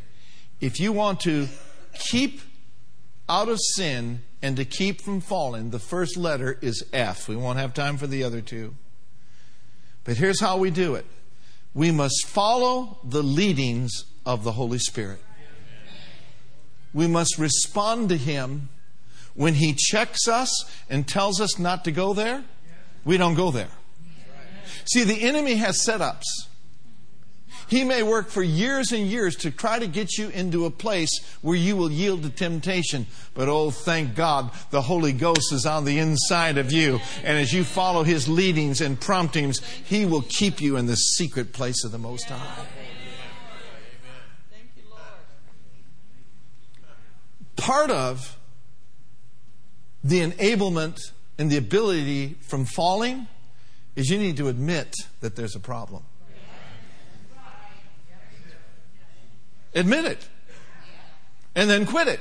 if 0.60 0.80
you 0.80 0.92
want 0.92 1.20
to 1.20 1.48
keep 2.00 2.42
out 3.30 3.48
of 3.48 3.60
sin 3.76 4.24
and 4.42 4.58
to 4.58 4.66
keep 4.66 5.02
from 5.02 5.22
falling, 5.22 5.70
the 5.70 5.78
first 5.78 6.18
letter 6.18 6.58
is 6.62 6.84
F. 6.92 7.30
We 7.30 7.36
won't 7.36 7.60
have 7.60 7.76
time 7.76 7.98
for 7.98 8.08
the 8.08 8.24
other 8.24 8.42
two. 8.42 8.74
But 10.04 10.18
here's 10.18 10.42
how 10.42 10.58
we 10.58 10.70
do 10.70 10.96
it 10.96 11.06
we 11.74 11.92
must 11.92 12.28
follow 12.28 13.00
the 13.04 13.24
leadings 13.24 14.06
of 14.26 14.44
the 14.44 14.52
Holy 14.52 14.80
Spirit. 14.80 15.20
We 16.94 17.08
must 17.08 17.40
respond 17.40 18.10
to 18.10 18.18
Him 18.18 18.70
when 19.34 19.56
He 19.56 19.74
checks 19.74 20.28
us 20.28 20.50
and 20.90 21.08
tells 21.08 21.42
us 21.42 21.58
not 21.58 21.84
to 21.86 21.92
go 21.92 22.14
there. 22.14 22.44
We 23.04 23.18
don't 23.18 23.36
go 23.36 23.52
there. 23.52 23.70
See, 24.86 25.04
the 25.04 25.24
enemy 25.24 25.56
has 25.56 25.84
setups. 25.86 26.24
He 27.74 27.84
may 27.84 28.04
work 28.04 28.30
for 28.30 28.44
years 28.44 28.92
and 28.92 29.08
years 29.08 29.36
to 29.38 29.50
try 29.50 29.80
to 29.80 29.88
get 29.88 30.16
you 30.16 30.30
into 30.30 30.66
a 30.66 30.70
place 30.70 31.10
where 31.42 31.56
you 31.56 31.76
will 31.76 31.92
yield 31.92 32.22
to 32.22 32.30
temptation. 32.30 33.08
But 33.34 33.50
oh, 33.50 33.72
thank 33.72 34.14
God, 34.14 34.52
the 34.70 34.84
Holy 34.84 35.12
Ghost 35.12 35.52
is 35.52 35.66
on 35.66 35.84
the 35.84 35.98
inside 35.98 36.60
of 36.60 36.72
you. 36.72 37.00
And 37.24 37.36
as 37.36 37.52
you 37.52 37.64
follow 37.64 38.04
His 38.04 38.30
leadings 38.30 38.80
and 38.80 39.02
promptings, 39.02 39.60
He 39.86 40.06
will 40.06 40.22
keep 40.22 40.62
you 40.62 40.78
in 40.78 40.86
the 40.86 40.96
secret 40.96 41.52
place 41.52 41.84
of 41.84 41.92
the 41.92 41.98
Most 41.98 42.26
High. 42.26 42.68
Part 47.56 47.90
of 47.90 48.38
the 50.04 50.20
enablement 50.20 51.00
and 51.40 51.50
the 51.50 51.58
ability 51.58 52.36
from 52.42 52.66
falling 52.66 53.26
is 53.96 54.12
you 54.12 54.20
need 54.20 54.38
to 54.38 54.48
admit 54.48 54.94
that 55.22 55.36
there's 55.36 55.56
a 55.56 55.60
problem. 55.60 56.04
Admit 59.76 60.06
it. 60.06 60.28
And 61.56 61.70
then 61.70 61.86
quit 61.86 62.08
it. 62.08 62.20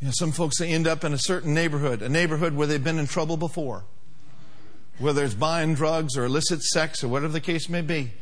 You 0.00 0.08
know, 0.08 0.12
some 0.14 0.32
folks 0.32 0.58
they 0.58 0.68
end 0.68 0.86
up 0.86 1.02
in 1.04 1.14
a 1.14 1.18
certain 1.18 1.54
neighborhood, 1.54 2.02
a 2.02 2.10
neighborhood 2.10 2.54
where 2.54 2.66
they've 2.66 2.82
been 2.82 2.98
in 2.98 3.06
trouble 3.06 3.38
before, 3.38 3.84
whether 4.98 5.24
it's 5.24 5.32
buying 5.34 5.74
drugs 5.74 6.18
or 6.18 6.24
illicit 6.24 6.62
sex 6.62 7.02
or 7.02 7.08
whatever 7.08 7.32
the 7.32 7.40
case 7.40 7.70
may 7.70 7.80
be. 7.80 8.12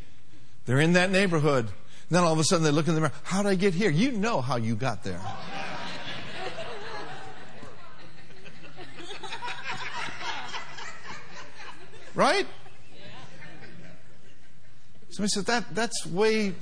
They're 0.64 0.78
in 0.78 0.92
that 0.92 1.11
neighborhood. 1.11 1.68
Then 2.09 2.22
all 2.22 2.32
of 2.32 2.38
a 2.38 2.44
sudden 2.44 2.62
they 2.62 2.70
look 2.70 2.86
in 2.86 2.94
the 2.94 3.00
mirror. 3.00 3.12
How 3.24 3.42
did 3.42 3.48
I 3.48 3.57
get 3.57 3.74
here? 3.74 3.90
You 3.90 4.12
know 4.12 4.40
how 4.40 4.57
you 4.57 4.76
got 4.76 5.03
there. 5.03 5.20
right? 12.14 12.46
Somebody 15.12 15.28
says, 15.28 15.44
that, 15.44 15.74
that's 15.74 16.06
way 16.06 16.54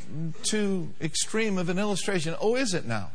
too 0.42 0.88
extreme 1.00 1.56
of 1.56 1.68
an 1.68 1.78
illustration. 1.78 2.34
Oh, 2.40 2.56
is 2.56 2.74
it 2.74 2.84
now? 2.84 3.12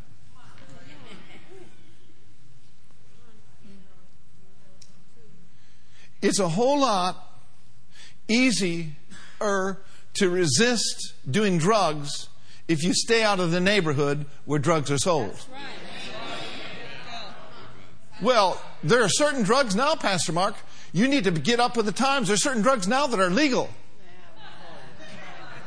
It's 6.22 6.40
a 6.40 6.48
whole 6.48 6.80
lot 6.80 7.18
easier 8.30 8.86
to 9.40 10.30
resist 10.30 11.14
doing 11.30 11.58
drugs 11.58 12.30
if 12.70 12.82
you 12.82 12.94
stay 12.94 13.22
out 13.22 13.42
of 13.42 13.52
the 13.52 13.60
neighborhood 13.60 14.26
where 14.46 14.58
drugs 14.58 14.90
are 14.90 14.98
sold. 14.98 15.38
Well, 18.22 18.62
there 18.82 19.04
are 19.04 19.10
certain 19.10 19.44
drugs 19.44 19.76
now, 19.76 19.96
Pastor 19.96 20.32
Mark. 20.32 20.56
You 20.94 21.10
need 21.10 21.26
to 21.26 21.32
get 21.32 21.60
up 21.60 21.76
with 21.76 21.86
the 21.86 21.92
times. 21.92 22.30
There 22.30 22.36
are 22.36 22.38
certain 22.38 22.62
drugs 22.62 22.88
now 22.88 23.06
that 23.08 23.20
are 23.20 23.30
legal. 23.30 23.70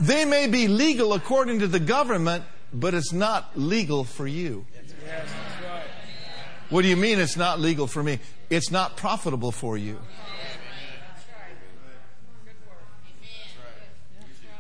They 0.01 0.25
may 0.25 0.47
be 0.47 0.69
legal 0.69 1.13
according 1.13 1.61
to 1.61 1.67
the 1.67 1.81
government, 1.81 2.45
but 2.73 2.95
it's 2.95 3.13
not 3.13 3.59
legal 3.59 4.05
for 4.05 4.27
you. 4.27 4.67
What 6.71 6.83
do 6.83 6.89
you 6.89 6.97
mean 6.97 7.19
it's 7.19 7.37
not 7.37 7.61
legal 7.61 7.87
for 7.87 8.03
me? 8.03 8.21
It's 8.51 8.71
not 8.71 8.97
profitable 8.97 9.53
for 9.53 9.77
you. 9.77 9.99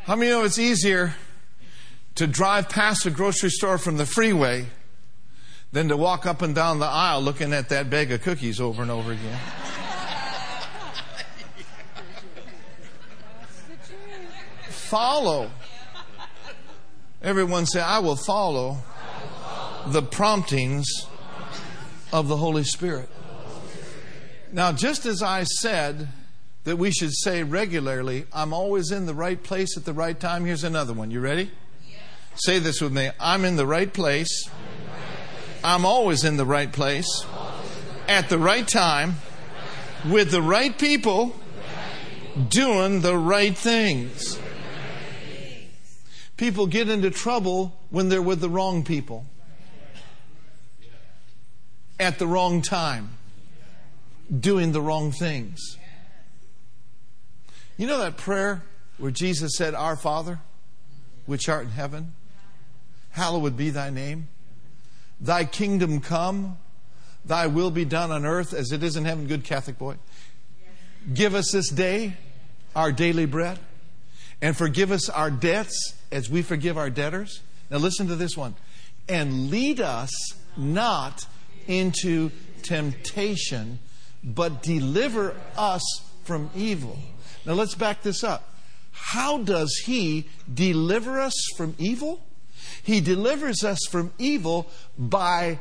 How 0.04 0.16
many 0.16 0.30
know 0.30 0.42
it's 0.44 0.58
easier 0.58 1.14
to 2.14 2.26
drive 2.26 2.70
past 2.70 3.04
a 3.04 3.10
grocery 3.10 3.50
store 3.50 3.76
from 3.76 3.98
the 3.98 4.06
freeway 4.06 4.66
than 5.70 5.88
to 5.88 5.98
walk 5.98 6.24
up 6.24 6.40
and 6.40 6.54
down 6.54 6.78
the 6.78 6.86
aisle 6.86 7.20
looking 7.20 7.52
at 7.52 7.68
that 7.68 7.90
bag 7.90 8.10
of 8.10 8.22
cookies 8.22 8.58
over 8.58 8.80
and 8.80 8.90
over 8.90 9.12
again? 9.12 9.38
Follow. 14.88 15.50
Everyone 17.22 17.66
say, 17.66 17.80
I 17.80 17.98
will 17.98 18.16
follow 18.16 18.78
the 19.88 20.02
promptings 20.02 20.86
of 22.12 22.28
the 22.28 22.36
Holy 22.36 22.64
Spirit. 22.64 23.08
Now, 24.52 24.72
just 24.72 25.04
as 25.04 25.22
I 25.22 25.44
said 25.44 26.08
that 26.64 26.76
we 26.76 26.90
should 26.90 27.12
say 27.12 27.42
regularly, 27.42 28.24
I'm 28.32 28.52
always 28.52 28.90
in 28.90 29.06
the 29.06 29.14
right 29.14 29.42
place 29.42 29.76
at 29.76 29.84
the 29.84 29.92
right 29.92 30.18
time, 30.18 30.44
here's 30.44 30.64
another 30.64 30.94
one. 30.94 31.10
You 31.10 31.20
ready? 31.20 31.50
Say 32.34 32.60
this 32.60 32.80
with 32.80 32.92
me 32.92 33.10
I'm 33.18 33.44
in 33.44 33.56
the 33.56 33.66
right 33.66 33.92
place. 33.92 34.48
I'm 35.64 35.84
always 35.84 36.24
in 36.24 36.36
the 36.36 36.46
right 36.46 36.72
place 36.72 37.26
at 38.06 38.28
the 38.28 38.38
right 38.38 38.66
time 38.66 39.16
with 40.08 40.30
the 40.30 40.40
right 40.40 40.78
people 40.78 41.34
doing 42.48 43.00
the 43.00 43.18
right 43.18 43.56
things. 43.58 44.38
People 46.38 46.68
get 46.68 46.88
into 46.88 47.10
trouble 47.10 47.76
when 47.90 48.08
they're 48.08 48.22
with 48.22 48.40
the 48.40 48.48
wrong 48.48 48.84
people 48.84 49.26
at 51.98 52.20
the 52.20 52.28
wrong 52.28 52.62
time, 52.62 53.10
doing 54.38 54.70
the 54.70 54.80
wrong 54.80 55.10
things. 55.10 55.76
You 57.76 57.88
know 57.88 57.98
that 57.98 58.16
prayer 58.16 58.62
where 58.98 59.10
Jesus 59.10 59.56
said, 59.56 59.74
Our 59.74 59.96
Father, 59.96 60.38
which 61.26 61.48
art 61.48 61.64
in 61.64 61.70
heaven, 61.72 62.14
hallowed 63.10 63.56
be 63.56 63.70
thy 63.70 63.90
name. 63.90 64.28
Thy 65.20 65.44
kingdom 65.44 66.00
come, 66.00 66.56
thy 67.24 67.48
will 67.48 67.72
be 67.72 67.84
done 67.84 68.12
on 68.12 68.24
earth 68.24 68.54
as 68.54 68.70
it 68.70 68.84
is 68.84 68.96
in 68.96 69.04
heaven. 69.04 69.26
Good 69.26 69.42
Catholic 69.42 69.76
boy. 69.76 69.96
Give 71.12 71.34
us 71.34 71.50
this 71.50 71.68
day 71.68 72.16
our 72.76 72.92
daily 72.92 73.26
bread 73.26 73.58
and 74.40 74.56
forgive 74.56 74.90
us 74.90 75.08
our 75.08 75.30
debts 75.30 75.94
as 76.12 76.30
we 76.30 76.42
forgive 76.42 76.78
our 76.78 76.90
debtors. 76.90 77.42
Now, 77.70 77.78
listen 77.78 78.06
to 78.08 78.16
this 78.16 78.36
one. 78.36 78.54
And 79.08 79.50
lead 79.50 79.80
us 79.80 80.10
not 80.56 81.26
into 81.66 82.30
temptation, 82.62 83.78
but 84.22 84.62
deliver 84.62 85.34
us 85.56 85.82
from 86.24 86.50
evil. 86.54 86.98
Now, 87.44 87.54
let's 87.54 87.74
back 87.74 88.02
this 88.02 88.22
up. 88.22 88.54
How 88.92 89.38
does 89.38 89.82
He 89.84 90.28
deliver 90.52 91.20
us 91.20 91.34
from 91.56 91.74
evil? 91.78 92.24
He 92.82 93.00
delivers 93.00 93.64
us 93.64 93.78
from 93.90 94.12
evil 94.18 94.68
by 94.96 95.58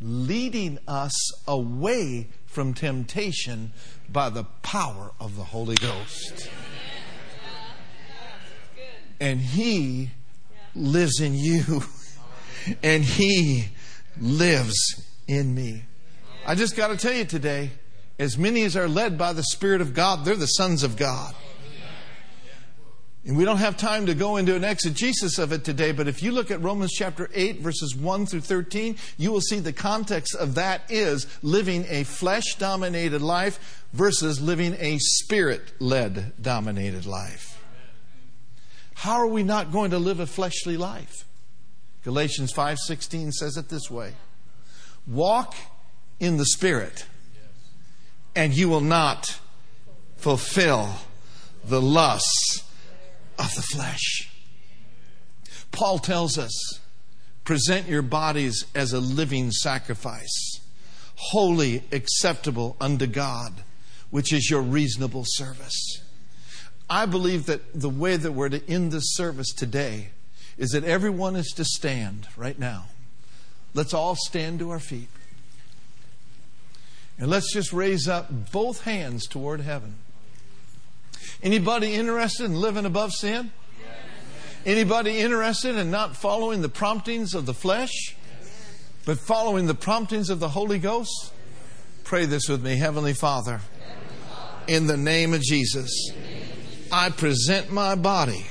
leading 0.00 0.78
us 0.88 1.14
away 1.46 2.28
from 2.46 2.74
temptation 2.74 3.72
by 4.08 4.30
the 4.30 4.44
power 4.62 5.12
of 5.20 5.36
the 5.36 5.44
Holy 5.44 5.76
Ghost 5.76 6.48
and 9.20 9.40
He 9.40 10.10
lives 10.74 11.20
in 11.20 11.34
you, 11.34 11.82
and 12.82 13.04
He 13.04 13.68
lives 14.18 15.06
in 15.28 15.54
me. 15.54 15.84
I 16.46 16.54
just 16.54 16.76
got 16.76 16.88
to 16.88 16.96
tell 16.96 17.12
you 17.12 17.24
today, 17.24 17.70
as 18.18 18.36
many 18.36 18.62
as 18.64 18.76
are 18.76 18.88
led 18.88 19.16
by 19.16 19.32
the 19.32 19.42
Spirit 19.42 19.80
of 19.80 19.94
God, 19.94 20.24
they're 20.24 20.36
the 20.36 20.46
sons 20.46 20.82
of 20.82 20.96
God. 20.96 21.34
And 23.24 23.36
we 23.36 23.44
don't 23.44 23.58
have 23.58 23.76
time 23.76 24.06
to 24.06 24.14
go 24.14 24.38
into 24.38 24.56
an 24.56 24.64
exegesis 24.64 25.38
of 25.38 25.52
it 25.52 25.62
today, 25.62 25.92
but 25.92 26.08
if 26.08 26.22
you 26.22 26.32
look 26.32 26.50
at 26.50 26.62
Romans 26.62 26.92
chapter 26.92 27.28
8, 27.34 27.60
verses 27.60 27.94
1 27.94 28.24
through 28.24 28.40
13, 28.40 28.96
you 29.18 29.30
will 29.30 29.42
see 29.42 29.58
the 29.58 29.74
context 29.74 30.34
of 30.34 30.54
that 30.54 30.82
is 30.88 31.26
living 31.42 31.84
a 31.90 32.04
flesh 32.04 32.54
dominated 32.54 33.20
life 33.20 33.84
versus 33.92 34.40
living 34.40 34.74
a 34.78 34.96
spirit 34.98 35.72
led 35.78 36.32
dominated 36.40 37.04
life. 37.04 37.49
How 39.00 39.14
are 39.14 39.26
we 39.26 39.42
not 39.42 39.72
going 39.72 39.92
to 39.92 39.98
live 39.98 40.20
a 40.20 40.26
fleshly 40.26 40.76
life? 40.76 41.24
Galatians 42.04 42.52
5:16 42.52 43.32
says 43.32 43.56
it 43.56 43.70
this 43.70 43.90
way. 43.90 44.12
Walk 45.06 45.54
in 46.18 46.36
the 46.36 46.44
spirit 46.44 47.06
and 48.36 48.52
you 48.52 48.68
will 48.68 48.82
not 48.82 49.40
fulfill 50.18 50.96
the 51.64 51.80
lusts 51.80 52.62
of 53.38 53.54
the 53.54 53.62
flesh. 53.62 54.30
Paul 55.72 55.98
tells 55.98 56.36
us, 56.36 56.80
present 57.44 57.88
your 57.88 58.02
bodies 58.02 58.66
as 58.74 58.92
a 58.92 59.00
living 59.00 59.50
sacrifice, 59.50 60.60
holy, 61.14 61.84
acceptable 61.90 62.76
unto 62.78 63.06
God, 63.06 63.64
which 64.10 64.30
is 64.30 64.50
your 64.50 64.60
reasonable 64.60 65.24
service. 65.26 66.02
I 66.90 67.06
believe 67.06 67.46
that 67.46 67.72
the 67.72 67.88
way 67.88 68.16
that 68.16 68.32
we're 68.32 68.48
to 68.48 68.68
end 68.68 68.90
this 68.90 69.14
service 69.14 69.52
today 69.52 70.08
is 70.58 70.70
that 70.70 70.82
everyone 70.82 71.36
is 71.36 71.46
to 71.56 71.64
stand 71.64 72.26
right 72.36 72.58
now. 72.58 72.86
Let's 73.74 73.94
all 73.94 74.16
stand 74.16 74.58
to 74.58 74.70
our 74.70 74.80
feet. 74.80 75.08
And 77.16 77.30
let's 77.30 77.52
just 77.52 77.72
raise 77.72 78.08
up 78.08 78.50
both 78.50 78.82
hands 78.82 79.28
toward 79.28 79.60
heaven. 79.60 79.94
Anybody 81.42 81.94
interested 81.94 82.46
in 82.46 82.54
living 82.56 82.84
above 82.84 83.12
sin? 83.12 83.52
Anybody 84.66 85.18
interested 85.18 85.76
in 85.76 85.90
not 85.90 86.16
following 86.16 86.60
the 86.60 86.68
promptings 86.68 87.34
of 87.34 87.46
the 87.46 87.54
flesh, 87.54 88.16
but 89.06 89.18
following 89.18 89.66
the 89.66 89.74
promptings 89.74 90.28
of 90.28 90.40
the 90.40 90.48
Holy 90.48 90.78
Ghost? 90.78 91.32
Pray 92.02 92.26
this 92.26 92.48
with 92.48 92.64
me. 92.64 92.76
Heavenly 92.76 93.14
Father, 93.14 93.60
in 94.66 94.86
the 94.88 94.96
name 94.96 95.32
of 95.32 95.40
Jesus. 95.40 96.10
I 96.92 97.10
present 97.10 97.70
my 97.70 97.94
body 97.94 98.44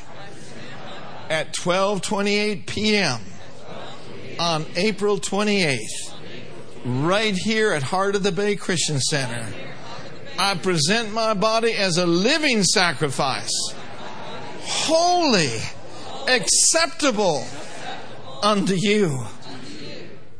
at 1.29 1.53
12:28 1.53 2.65
p.m. 2.67 3.19
on 4.39 4.65
April 4.77 5.19
28th 5.19 6.13
right 6.85 7.35
here 7.35 7.73
at 7.73 7.83
Heart 7.83 8.15
of 8.15 8.23
the 8.23 8.31
Bay 8.31 8.55
Christian 8.55 9.01
Center. 9.01 9.45
I 10.37 10.55
present 10.55 11.11
my 11.11 11.33
body 11.33 11.73
as 11.73 11.97
a 11.97 12.05
living 12.05 12.63
sacrifice, 12.63 13.51
holy, 14.61 15.59
acceptable 16.29 17.45
unto 18.41 18.73
you. 18.73 19.25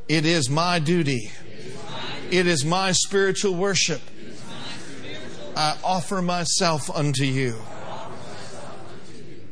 It 0.08 0.26
is 0.26 0.50
my 0.50 0.80
duty. 0.80 1.32
It 2.32 2.48
is 2.48 2.64
my 2.64 2.94
spiritual 2.94 3.56
worship. 3.56 4.02
I 5.58 5.78
offer 5.84 6.22
myself 6.22 6.90
unto 6.90 7.26
you 7.26 7.56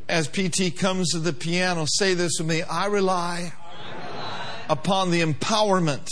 as 0.10 0.28
PT 0.28 0.78
comes 0.78 1.12
to 1.12 1.20
the 1.20 1.34
piano, 1.34 1.86
say 1.88 2.14
this 2.14 2.34
with 2.40 2.48
me 2.48 2.62
I 2.64 2.88
rely, 2.88 3.54
upon 4.70 5.12
the 5.12 5.22
empowerment, 5.22 6.08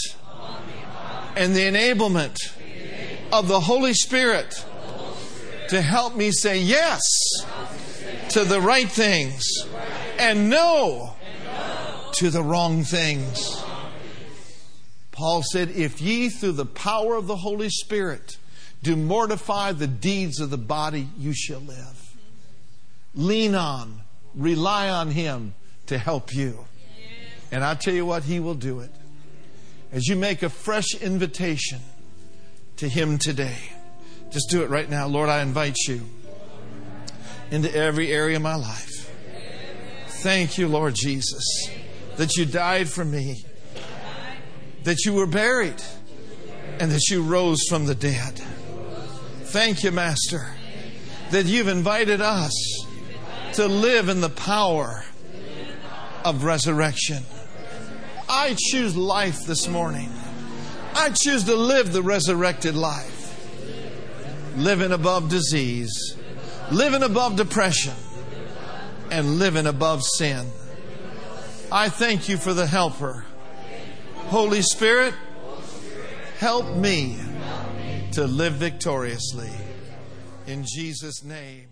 and 1.36 1.56
the 1.56 1.62
enablement, 1.62 2.38
of 3.32 3.48
the 3.48 3.60
Holy 3.60 3.94
Spirit, 3.94 4.66
to 5.70 5.82
help 5.82 6.16
me 6.16 6.32
say 6.32 6.60
yes 6.60 7.02
to 8.30 8.46
the 8.46 8.62
right 8.62 8.90
things 8.90 9.44
and 10.20 10.50
no 10.50 11.16
to 12.14 12.30
the 12.30 12.44
wrong 12.44 12.84
things. 12.84 13.64
Paul 15.12 15.44
said, 15.44 15.72
If 15.72 16.02
ye 16.02 16.30
through 16.30 16.54
the 16.54 16.66
power 16.66 17.16
of 17.16 17.28
the 17.28 17.38
Holy 17.38 17.70
Spirit 17.70 18.38
do 18.84 18.96
mortify 18.96 19.72
the 19.72 19.88
deeds 19.88 20.40
of 20.40 20.50
the 20.50 20.58
body, 20.58 21.10
you 21.18 21.34
shall 21.34 21.62
live 21.62 22.05
lean 23.16 23.56
on, 23.56 24.02
rely 24.36 24.90
on 24.90 25.12
Him 25.12 25.56
to 25.88 25.98
help 25.98 26.34
you. 26.34 26.66
And 27.52 27.64
I 27.64 27.76
tell 27.76 27.94
you 27.94 28.06
what, 28.06 28.24
He 28.24 28.40
will 28.40 28.56
do 28.56 28.80
it. 28.80 28.92
As 29.92 30.08
you 30.08 30.16
make 30.16 30.44
a 30.44 30.50
fresh 30.50 30.94
invitation 31.02 31.80
to 32.78 32.90
Him 32.90 33.18
today, 33.18 33.58
just 34.32 34.50
do 34.50 34.64
it 34.64 34.70
right 34.70 34.90
now. 34.90 35.08
Lord, 35.08 35.30
I 35.30 35.42
invite 35.42 35.78
you 35.88 36.02
into 37.52 37.74
every 37.74 38.12
area 38.12 38.36
of 38.38 38.42
my 38.42 38.56
life. 38.56 39.12
Thank 40.08 40.58
you, 40.58 40.68
Lord 40.68 40.96
Jesus, 40.96 41.70
that 42.18 42.36
you 42.36 42.46
died 42.46 42.90
for 42.90 43.06
me, 43.06 43.46
that 44.84 45.06
you 45.06 45.14
were 45.14 45.28
buried, 45.28 45.82
and 46.80 46.92
that 46.92 47.08
you 47.10 47.22
rose 47.22 47.62
from 47.70 47.86
the 47.86 47.96
dead. 47.96 48.42
Thank 49.44 49.84
you, 49.84 49.92
Master, 49.92 50.54
that 51.32 51.46
you've 51.46 51.68
invited 51.68 52.20
us 52.22 52.85
to 53.56 53.68
live 53.68 54.10
in 54.10 54.20
the 54.20 54.30
power 54.30 55.06
of 56.26 56.44
resurrection. 56.44 57.24
I 58.28 58.54
choose 58.58 58.98
life 58.98 59.46
this 59.46 59.70
morning. 59.70 60.12
I 60.94 61.12
choose 61.12 61.46
to 61.46 61.56
live 61.56 61.94
the 61.94 62.04
resurrected 62.04 62.76
life, 62.76 63.40
living 64.58 64.92
above 64.92 65.30
disease, 65.30 66.18
living 66.70 67.02
above 67.02 67.38
depression, 67.38 67.94
and 69.10 69.40
living 69.40 69.68
above 69.68 70.04
sin. 70.04 70.48
I 71.72 71.88
thank 71.88 72.28
you 72.28 72.36
for 72.36 72.54
the 72.54 72.68
helper. 72.68 73.26
Holy 74.28 74.64
Spirit, 74.64 75.14
help 76.40 76.76
me 76.76 77.20
to 78.12 78.26
live 78.26 78.56
victoriously. 78.56 79.52
In 80.46 80.66
Jesus' 80.66 81.24
name. 81.24 81.65